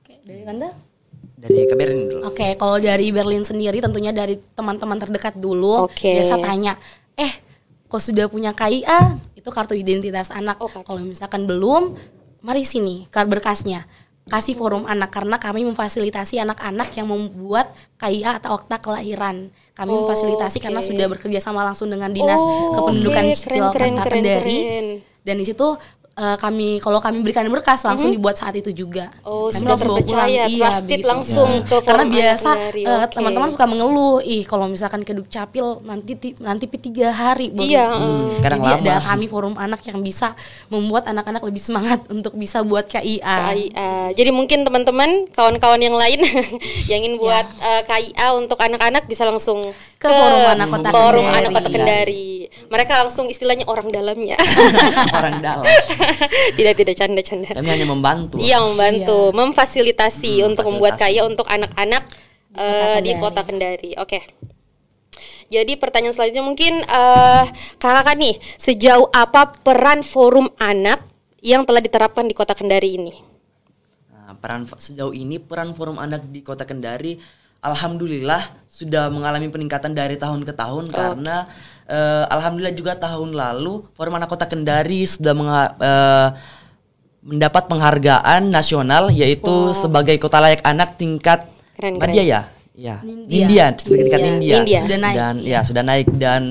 Oke, 0.00 0.16
dari 0.24 0.42
Randa? 0.48 0.72
Dari 1.38 1.70
KBRI 1.70 2.10
dulu. 2.10 2.20
Oke, 2.26 2.58
kalau 2.58 2.82
dari 2.82 3.14
Berlin 3.14 3.46
sendiri 3.46 3.78
tentunya 3.78 4.10
dari 4.10 4.40
teman-teman 4.56 4.98
terdekat 4.98 5.38
dulu 5.38 5.86
Oke. 5.86 6.18
biasa 6.18 6.34
tanya, 6.42 6.74
"Eh, 7.14 7.30
kok 7.86 8.02
sudah 8.02 8.26
punya 8.26 8.50
KIA?" 8.50 9.14
Itu 9.38 9.54
kartu 9.54 9.78
identitas 9.78 10.34
anak. 10.34 10.58
Oh, 10.58 10.66
kartu. 10.66 10.82
kalau 10.82 10.98
misalkan 10.98 11.46
belum, 11.46 11.94
mari 12.42 12.66
sini 12.66 13.06
berkasnya. 13.06 13.86
Kasih 14.28 14.58
forum 14.58 14.84
anak 14.84 15.14
karena 15.14 15.40
kami 15.40 15.64
memfasilitasi 15.64 16.42
anak-anak 16.42 16.92
yang 16.98 17.08
membuat 17.08 17.70
KIA 17.96 18.42
atau 18.42 18.58
akta 18.58 18.76
kelahiran. 18.82 19.48
Kami 19.78 19.88
Oh, 19.88 20.02
memfasilitasi 20.02 20.58
karena 20.58 20.82
oke. 20.82 20.90
sudah 20.90 21.06
bekerja 21.06 21.38
sama 21.38 21.62
langsung 21.62 21.86
dengan 21.86 22.10
Dinas 22.10 22.34
Oh, 22.36 22.74
Kependudukan 22.74 23.24
oke. 23.24 23.34
Sipil 23.38 23.64
Keren, 23.70 23.94
keren, 23.94 24.22
Kendari. 24.26 24.58
keren. 24.58 24.86
Dan 25.22 25.34
di 25.36 25.44
situ 25.44 25.66
eh, 26.18 26.36
kami 26.36 26.68
kalau 26.78 26.98
kami 26.98 27.22
berikan 27.22 27.46
berkas 27.46 27.80
langsung 27.80 28.10
dibuat 28.10 28.34
saat 28.34 28.52
itu 28.52 28.68
juga. 28.68 29.14
Oh, 29.22 29.46
Kami 29.46 29.62
sudah 29.62 29.78
terpercaya, 29.78 30.44
pulang. 30.44 30.50
Iya, 30.50 30.68
begitu. 30.82 31.06
langsung 31.06 31.50
ke 31.62 31.76
Karena 31.78 32.02
forum 32.02 32.08
biasa 32.10 32.50
eh, 32.74 33.06
teman-teman 33.08 33.48
suka 33.48 33.64
mengeluh, 33.64 34.18
ih 34.20 34.42
kalau 34.42 34.66
misalkan 34.66 35.00
ke 35.00 35.12
Dukcapil 35.12 35.66
nanti 35.82 36.12
ti- 36.12 36.36
nanti 36.38 36.66
pi 36.66 36.76
tiga 36.76 37.08
hari 37.08 37.48
baru. 37.48 37.64
Iya, 37.64 37.86
Hmm, 37.88 38.28
Jadi 38.36 38.58
lama. 38.58 38.74
ada 38.76 38.94
kami 39.04 39.26
forum 39.26 39.54
anak 39.54 39.80
yang 39.84 39.98
bisa 40.00 40.34
membuat 40.66 41.06
anak-anak 41.06 41.40
lebih 41.40 41.58
semangat 41.58 42.02
untuk 42.08 42.34
bisa 42.34 42.60
buat 42.60 42.84
KIA. 42.84 43.22
KIA. 43.48 43.90
Jadi 44.12 44.30
mungkin 44.30 44.62
teman-teman, 44.62 45.08
kawan-kawan 45.30 45.78
yang 45.78 45.94
lain 45.94 46.18
yang 46.90 46.98
ingin 46.98 47.14
buat 47.16 47.46
eh, 47.58 47.82
KIA 47.84 48.34
untuk 48.34 48.58
anak-anak 48.58 49.06
bisa 49.06 49.22
langsung 49.22 49.62
Ke 49.96 50.06
Forum 50.06 50.42
Anak 50.48 50.68
Kota 50.68 50.88
Forum 50.88 51.22
Kendari. 51.22 51.38
Anak 51.40 51.50
Kota 51.52 51.68
Kendari. 51.68 52.37
Mereka 52.68 53.06
langsung 53.06 53.28
istilahnya 53.28 53.68
orang 53.68 53.92
dalamnya. 53.92 54.36
Orang 55.18 55.40
dalam. 55.44 55.64
tidak 56.58 56.74
tidak 56.80 56.94
canda-canda. 56.96 57.48
Kami 57.54 57.70
hanya 57.70 57.86
membantu. 57.88 58.36
Iya 58.40 58.58
membantu, 58.64 59.32
memfasilitasi 59.36 60.42
Hmm, 60.42 60.48
untuk 60.52 60.64
membuat. 60.68 60.96
KIA 60.98 61.22
untuk 61.28 61.46
anak-anak 61.46 62.02
eh, 62.56 62.98
di 63.04 63.12
Kota 63.16 63.42
Kendari. 63.44 63.94
Oke. 64.00 64.24
Jadi 65.48 65.80
pertanyaan 65.80 66.12
selanjutnya 66.12 66.44
mungkin 66.44 66.84
eh 66.84 67.44
kakak 67.80 68.16
nih 68.20 68.36
sejauh 68.60 69.08
apa 69.08 69.48
peran 69.64 70.04
forum 70.04 70.52
anak 70.60 71.00
yang 71.40 71.64
telah 71.64 71.80
diterapkan 71.80 72.28
di 72.28 72.36
Kota 72.36 72.52
Kendari 72.52 73.00
ini? 73.00 73.14
Nah, 74.12 74.36
peran 74.36 74.68
sejauh 74.68 75.16
ini 75.16 75.40
peran 75.40 75.72
forum 75.72 75.96
anak 75.96 76.28
di 76.28 76.44
Kota 76.44 76.68
Kendari 76.68 77.16
alhamdulillah 77.64 78.68
sudah 78.68 79.10
mengalami 79.10 79.48
peningkatan 79.50 79.96
dari 79.96 80.14
tahun 80.20 80.44
ke 80.46 80.52
tahun 80.54 80.92
karena 80.92 81.48
eh, 81.88 82.24
alhamdulillah 82.28 82.76
juga 82.76 82.92
tahun 82.94 83.32
lalu 83.34 83.88
forum 83.96 84.20
anak 84.20 84.28
Kota 84.28 84.46
Kendari 84.46 85.08
sudah 85.08 85.32
eh, 85.80 86.28
mendapat 87.24 87.66
penghargaan 87.66 88.48
nasional 88.48 89.10
yaitu 89.10 89.74
sebagai 89.74 90.16
kota 90.22 90.38
layak 90.38 90.62
anak 90.62 90.94
tingkat 90.96 91.44
Keren, 91.74 91.98
ya. 92.14 92.46
Ya, 92.78 93.02
Nindya. 93.02 93.26
Nindya, 93.26 93.66
tingkat 93.74 94.20
Nindya. 94.22 94.56
Nindya. 94.62 94.80
Sudah 94.86 94.98
naik. 95.02 95.16
Dan 95.18 95.34
ya 95.42 95.60
sudah 95.66 95.82
naik 95.82 96.08
dan 96.14 96.42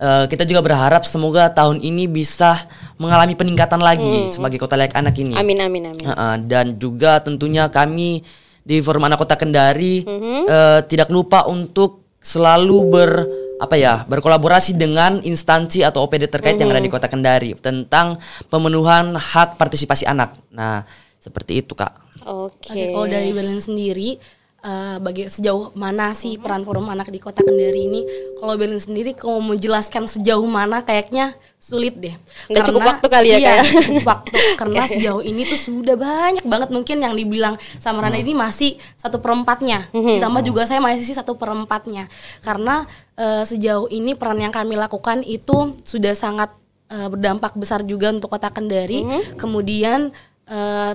eh, 0.00 0.24
kita 0.24 0.48
juga 0.48 0.64
berharap 0.64 1.04
semoga 1.04 1.52
tahun 1.52 1.84
ini 1.84 2.08
bisa 2.08 2.64
mengalami 2.96 3.36
peningkatan 3.36 3.84
lagi 3.84 4.32
sebagai 4.32 4.56
kota 4.56 4.72
layak 4.72 4.96
anak 4.96 5.12
ini. 5.20 5.36
Amin 5.36 5.60
amin 5.60 5.92
amin. 5.92 6.04
Heeh, 6.08 6.34
dan 6.48 6.80
juga 6.80 7.20
tentunya 7.20 7.68
kami 7.68 8.24
di 8.66 8.80
Forum 8.80 9.04
Anak 9.04 9.20
Kota 9.20 9.36
Kendari 9.36 10.00
Mm-hmm. 10.02 10.40
eh, 10.48 10.80
tidak 10.88 11.12
lupa 11.12 11.44
untuk 11.44 12.08
selalu 12.24 12.76
ber 12.88 13.10
apa 13.56 13.74
ya 13.80 14.04
berkolaborasi 14.04 14.76
dengan 14.76 15.24
instansi 15.24 15.80
atau 15.80 16.04
OPD 16.04 16.28
terkait 16.28 16.60
yang 16.60 16.68
ada 16.68 16.76
Mm-hmm. 16.76 16.92
di 16.92 16.92
Kota 16.92 17.08
Kendari 17.08 17.50
tentang 17.56 18.20
pemenuhan 18.52 19.16
hak 19.16 19.56
partisipasi 19.56 20.04
anak. 20.04 20.36
Nah, 20.52 20.84
seperti 21.16 21.64
itu 21.64 21.72
kak. 21.72 21.92
Oke. 22.28 22.74
Oke, 22.74 22.92
kalau 22.92 23.08
dari 23.08 23.32
Berlin 23.32 23.62
sendiri 23.62 24.20
eh, 24.66 24.96
bagi 24.98 25.30
sejauh 25.30 25.70
mana 25.78 26.10
sih 26.10 26.34
peran 26.42 26.66
forum 26.66 26.90
anak 26.90 27.08
di 27.14 27.22
kota 27.22 27.46
Kendari 27.46 27.86
ini? 27.86 28.02
Kalau 28.34 28.58
Berlin 28.58 28.82
sendiri 28.82 29.14
kalau 29.14 29.38
mau 29.38 29.54
menjelaskan 29.54 30.10
sejauh 30.10 30.44
mana 30.50 30.82
kayaknya 30.82 31.38
sulit 31.62 31.94
deh. 31.94 32.14
Nggak 32.50 32.66
cukup 32.66 32.82
waktu 32.82 33.06
kali 33.06 33.28
ya, 33.30 33.38
iya, 33.38 33.52
ya? 33.62 33.64
cukup 33.86 34.06
waktu 34.06 34.30
karena 34.60 34.82
sejauh 34.90 35.22
ini 35.22 35.46
tuh 35.46 35.60
sudah 35.60 35.94
banyak 35.94 36.42
banget 36.42 36.68
mungkin 36.74 36.96
yang 36.98 37.14
dibilang 37.14 37.54
sama 37.78 38.02
Rana 38.02 38.18
ini 38.18 38.34
masih 38.34 38.74
satu 38.98 39.22
perempatnya. 39.22 39.86
Ditambah 39.94 40.42
juga 40.42 40.66
saya 40.66 40.82
masih 40.82 41.14
satu 41.14 41.38
perempatnya 41.38 42.10
karena 42.42 42.82
eh, 43.14 43.46
sejauh 43.46 43.86
ini 43.94 44.18
peran 44.18 44.42
yang 44.42 44.50
kami 44.50 44.74
lakukan 44.74 45.22
itu 45.22 45.78
sudah 45.86 46.12
sangat 46.18 46.50
eh, 46.90 47.06
berdampak 47.06 47.54
besar 47.54 47.86
juga 47.86 48.10
untuk 48.10 48.34
kota 48.34 48.50
Kendari. 48.50 49.06
Kemudian 49.38 50.10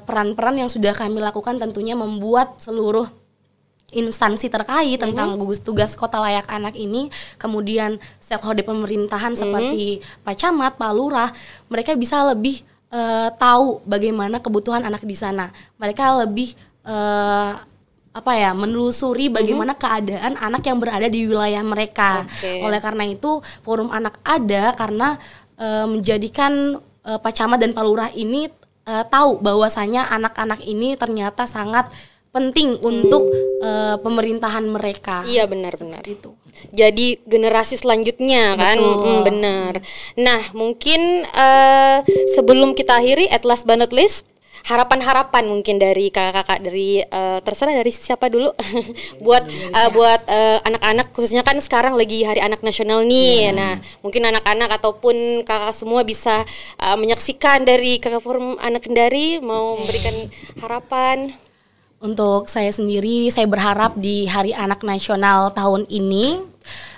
peran-peran 0.08 0.56
yang 0.56 0.72
sudah 0.72 0.96
kami 0.96 1.20
lakukan 1.20 1.60
tentunya 1.60 1.92
membuat 1.92 2.56
seluruh 2.64 3.21
instansi 3.92 4.48
terkait 4.48 4.96
tentang 4.96 5.36
gugus 5.36 5.60
tugas 5.60 5.94
kota 6.00 6.18
layak 6.18 6.48
anak 6.48 6.80
ini, 6.80 7.12
kemudian 7.36 8.00
stakeholder 8.24 8.64
pemerintahan 8.64 9.36
seperti 9.36 10.00
Pak 10.24 10.36
Camat, 10.40 10.80
Pak 10.80 10.92
Lurah, 10.96 11.30
mereka 11.68 11.94
bisa 12.00 12.24
lebih 12.32 12.64
eh, 12.92 13.30
tahu 13.36 13.84
bagaimana 13.84 14.40
kebutuhan 14.40 14.84
anak 14.88 15.04
di 15.04 15.16
sana. 15.16 15.52
Mereka 15.76 16.24
lebih 16.24 16.56
eh, 16.88 17.52
apa 18.12 18.32
ya 18.36 18.52
menelusuri 18.52 19.32
bagaimana 19.32 19.72
keadaan 19.80 20.36
anak 20.36 20.68
yang 20.68 20.80
berada 20.84 21.08
di 21.08 21.28
wilayah 21.28 21.64
mereka. 21.64 22.28
Oke. 22.28 22.60
Oleh 22.60 22.80
karena 22.84 23.08
itu, 23.08 23.40
forum 23.64 23.88
anak 23.92 24.20
ada 24.24 24.76
karena 24.76 25.16
eh, 25.60 25.88
menjadikan 25.88 26.80
eh, 27.08 27.20
Pak 27.20 27.34
Camat 27.36 27.60
dan 27.64 27.72
Pak 27.72 27.84
Lurah 27.84 28.12
ini 28.12 28.52
eh, 28.88 29.06
tahu 29.08 29.40
bahwasanya 29.40 30.12
anak-anak 30.12 30.60
ini 30.68 31.00
ternyata 31.00 31.48
sangat 31.48 31.88
penting 32.32 32.80
untuk 32.80 33.28
eh, 33.62 33.96
pemerintahan 34.00 34.66
mereka. 34.68 35.24
Iya 35.28 35.46
benar-benar. 35.48 36.04
Itu. 36.08 36.36
Jadi 36.72 37.20
generasi 37.28 37.80
selanjutnya 37.80 38.56
kan, 38.56 38.78
Betul. 38.80 38.96
Hmm, 39.04 39.22
benar. 39.24 39.74
Nah 40.20 40.42
mungkin 40.56 41.28
eh, 41.28 41.98
sebelum 42.36 42.76
kita 42.76 43.00
akhiri, 43.00 43.28
at 43.32 43.44
last 43.44 43.68
but 43.68 43.80
not 43.80 43.92
least, 43.92 44.28
harapan-harapan 44.62 45.50
mungkin 45.50 45.82
dari 45.82 46.14
kakak-kakak 46.14 46.60
dari 46.62 47.02
eh, 47.02 47.40
terserah 47.44 47.76
dari 47.76 47.92
siapa 47.92 48.30
dulu, 48.32 48.54
buat 49.26 49.44
eh, 49.52 49.90
buat 49.92 50.22
anak-anak 50.64 51.12
khususnya 51.12 51.42
kan 51.44 51.58
sekarang 51.60 51.98
lagi 52.00 52.24
Hari 52.24 52.40
Anak 52.40 52.64
Nasional 52.64 53.04
nih. 53.04 53.52
Nah 53.52 53.82
mungkin 54.06 54.24
anak-anak 54.24 54.70
ataupun 54.80 55.44
kakak 55.44 55.74
semua 55.76 56.08
bisa 56.08 56.48
eh, 56.80 56.98
menyaksikan 56.98 57.68
dari 57.68 58.00
kakak 58.00 58.24
forum 58.24 58.56
anak 58.62 58.88
Kendari 58.88 59.44
mau 59.44 59.76
memberikan 59.76 60.16
harapan. 60.64 61.51
Untuk 62.02 62.50
saya 62.50 62.74
sendiri, 62.74 63.30
saya 63.30 63.46
berharap 63.46 63.94
di 63.94 64.26
Hari 64.26 64.58
Anak 64.58 64.82
Nasional 64.82 65.54
tahun 65.54 65.86
ini, 65.86 66.42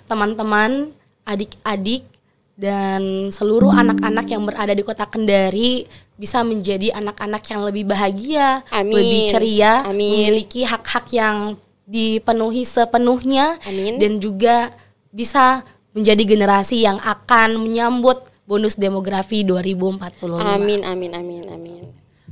teman-teman, 0.08 0.96
adik-adik, 1.28 2.08
dan 2.56 3.28
seluruh 3.28 3.76
anak-anak 3.76 4.32
yang 4.32 4.48
berada 4.48 4.72
di 4.72 4.80
kota 4.80 5.04
Kendari 5.04 5.84
bisa 6.16 6.40
menjadi 6.48 6.96
anak-anak 6.96 7.44
yang 7.52 7.62
lebih 7.68 7.84
bahagia, 7.84 8.64
Amin. 8.72 8.96
lebih 8.96 9.22
ceria, 9.28 9.84
Amin. 9.84 10.08
memiliki 10.08 10.64
hak-hak 10.64 11.12
yang 11.12 11.60
dipenuhi 11.84 12.64
sepenuhnya, 12.64 13.60
Amin. 13.68 14.00
dan 14.00 14.24
juga 14.24 14.72
bisa 15.12 15.68
menjadi 15.92 16.24
generasi 16.24 16.88
yang 16.88 16.96
akan 17.04 17.60
menyambut 17.60 18.24
bonus 18.48 18.80
demografi 18.80 19.44
2045. 19.44 20.40
Amin 20.40 20.82
amin 20.88 21.12
amin 21.12 21.44
amin. 21.52 21.84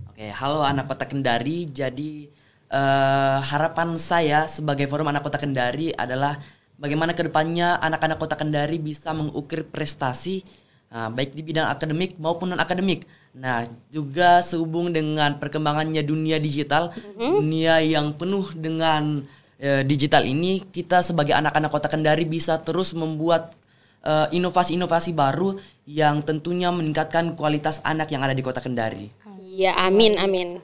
Oke, 0.07 0.31
halo 0.31 0.63
anak 0.63 0.87
kota 0.87 1.03
Kendari. 1.03 1.67
Jadi 1.67 2.40
eh, 2.71 3.37
harapan 3.43 3.99
saya 3.99 4.47
sebagai 4.47 4.87
forum 4.87 5.11
anak 5.11 5.27
kota 5.27 5.37
Kendari 5.37 5.91
adalah 5.91 6.39
bagaimana 6.79 7.13
ke 7.13 7.27
depannya 7.27 7.77
anak-anak 7.77 8.17
kota 8.17 8.39
Kendari 8.39 8.79
bisa 8.79 9.11
mengukir 9.11 9.67
prestasi 9.67 10.41
nah, 10.89 11.13
baik 11.13 11.35
di 11.35 11.45
bidang 11.45 11.69
akademik 11.69 12.17
maupun 12.17 12.55
non 12.55 12.59
akademik. 12.63 13.05
Nah, 13.31 13.63
juga 13.87 14.43
sehubung 14.43 14.91
dengan 14.91 15.39
perkembangannya 15.39 16.03
dunia 16.03 16.35
digital, 16.35 16.91
dunia 17.15 17.79
yang 17.79 18.11
penuh 18.11 18.51
dengan 18.51 19.23
eh, 19.55 19.87
digital 19.87 20.27
ini, 20.27 20.67
kita 20.67 20.99
sebagai 20.99 21.31
anak-anak 21.31 21.71
kota 21.71 21.87
Kendari 21.87 22.27
bisa 22.27 22.59
terus 22.59 22.91
membuat 22.91 23.55
eh, 24.03 24.27
inovasi-inovasi 24.35 25.15
baru 25.15 25.55
yang 25.87 26.19
tentunya 26.27 26.75
meningkatkan 26.75 27.39
kualitas 27.39 27.79
anak 27.87 28.11
yang 28.11 28.19
ada 28.19 28.35
di 28.35 28.43
kota 28.43 28.59
Kendari. 28.59 29.07
Iya, 29.39 29.79
amin, 29.79 30.19
amin. 30.19 30.59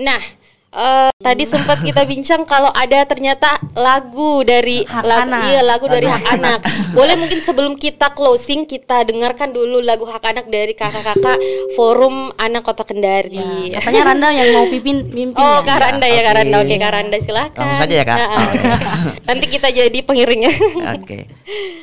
Nah, 0.00 0.20
eh, 0.68 1.10
tadi 1.16 1.44
sempat 1.44 1.80
kita 1.80 2.04
bincang 2.04 2.44
kalau 2.44 2.68
ada 2.70 3.02
ternyata 3.04 3.56
lagu 3.72 4.42
dari 4.42 4.84
Hak 4.84 5.00
lagu, 5.00 5.28
anak. 5.32 5.42
iya 5.46 5.60
lagu 5.62 5.86
dari 5.86 6.04
hak 6.04 6.24
anak. 6.34 6.60
Boleh 6.92 7.14
mungkin 7.14 7.40
sebelum 7.40 7.74
kita 7.74 8.12
closing 8.12 8.64
kita 8.64 9.02
dengarkan 9.02 9.50
dulu 9.50 9.80
lagu 9.80 10.04
hak 10.04 10.20
anak 10.22 10.46
dari 10.46 10.72
kakak-kakak 10.72 11.38
Forum 11.72 12.28
Anak 12.36 12.62
Kota 12.62 12.84
Kendari. 12.84 13.72
Katanya 13.72 14.12
Randa 14.12 14.28
yang 14.30 14.48
mau 14.52 14.66
pimpin 14.66 15.08
pimpin 15.08 15.36
Oh, 15.36 15.60
ya? 15.60 15.66
Kak 15.66 15.78
Randa 15.78 16.06
ya, 16.06 16.20
Kak 16.20 16.28
Oke. 16.28 16.38
Randa. 16.38 16.56
Oke, 16.60 16.74
Kak 16.76 16.92
Randa 16.92 17.16
silakan. 17.18 17.58
Langsung 17.58 17.80
saja 17.80 17.94
ya, 17.94 18.04
Kak? 18.04 18.18
Nah, 18.18 18.28
Oke. 18.38 18.58
Nanti 19.28 19.46
kita 19.48 19.68
jadi 19.70 19.98
pengiringnya. 20.02 20.52
Oke. 20.96 21.18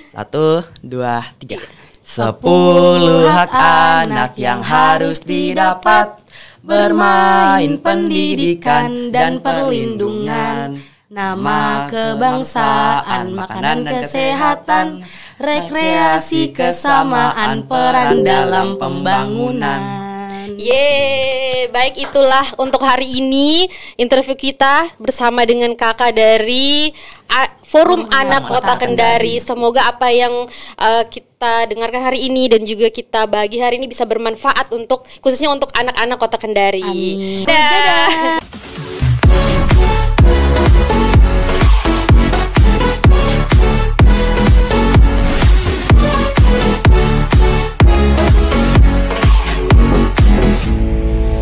Satu, 0.09 0.61
dua, 0.79 1.25
tiga. 1.37 1.57
Sepuluh 2.05 3.25
hak 3.25 3.49
anak 3.99 4.37
yang 4.37 4.61
harus 4.61 5.19
didapat 5.19 6.21
Bermain 6.65 7.78
pendidikan 7.78 9.13
dan 9.13 9.38
perlindungan 9.38 10.82
Nama 11.06 11.88
kebangsaan, 11.88 13.38
makanan 13.38 13.88
kesehatan, 13.88 15.06
rekreasi 15.39 16.51
kesamaan, 16.51 17.63
peran 17.69 18.25
dalam 18.25 18.75
pembangunan. 18.75 20.04
Yeay, 20.55 21.67
baik 21.69 21.99
itulah 21.99 22.47
untuk 22.55 22.79
hari 22.79 23.19
ini 23.19 23.67
interview 23.99 24.39
kita 24.39 24.87
bersama 24.95 25.43
dengan 25.43 25.75
kakak 25.75 26.15
dari 26.15 26.95
A- 27.27 27.51
Forum 27.67 28.07
Anak 28.07 28.47
Kota 28.47 28.79
Kendari. 28.79 29.35
Semoga 29.43 29.91
apa 29.91 30.07
yang 30.15 30.31
uh, 30.79 31.03
kita 31.11 31.67
dengarkan 31.67 32.07
hari 32.07 32.31
ini 32.31 32.47
dan 32.47 32.63
juga 32.63 32.87
kita 32.87 33.27
bagi 33.27 33.59
hari 33.59 33.83
ini 33.83 33.91
bisa 33.91 34.07
bermanfaat 34.07 34.71
untuk 34.71 35.03
khususnya 35.19 35.51
untuk 35.51 35.67
anak-anak 35.75 36.17
Kota 36.17 36.37
Kendari. 36.39 36.83
Amin. 36.85 37.43
Dadah. 37.43 38.39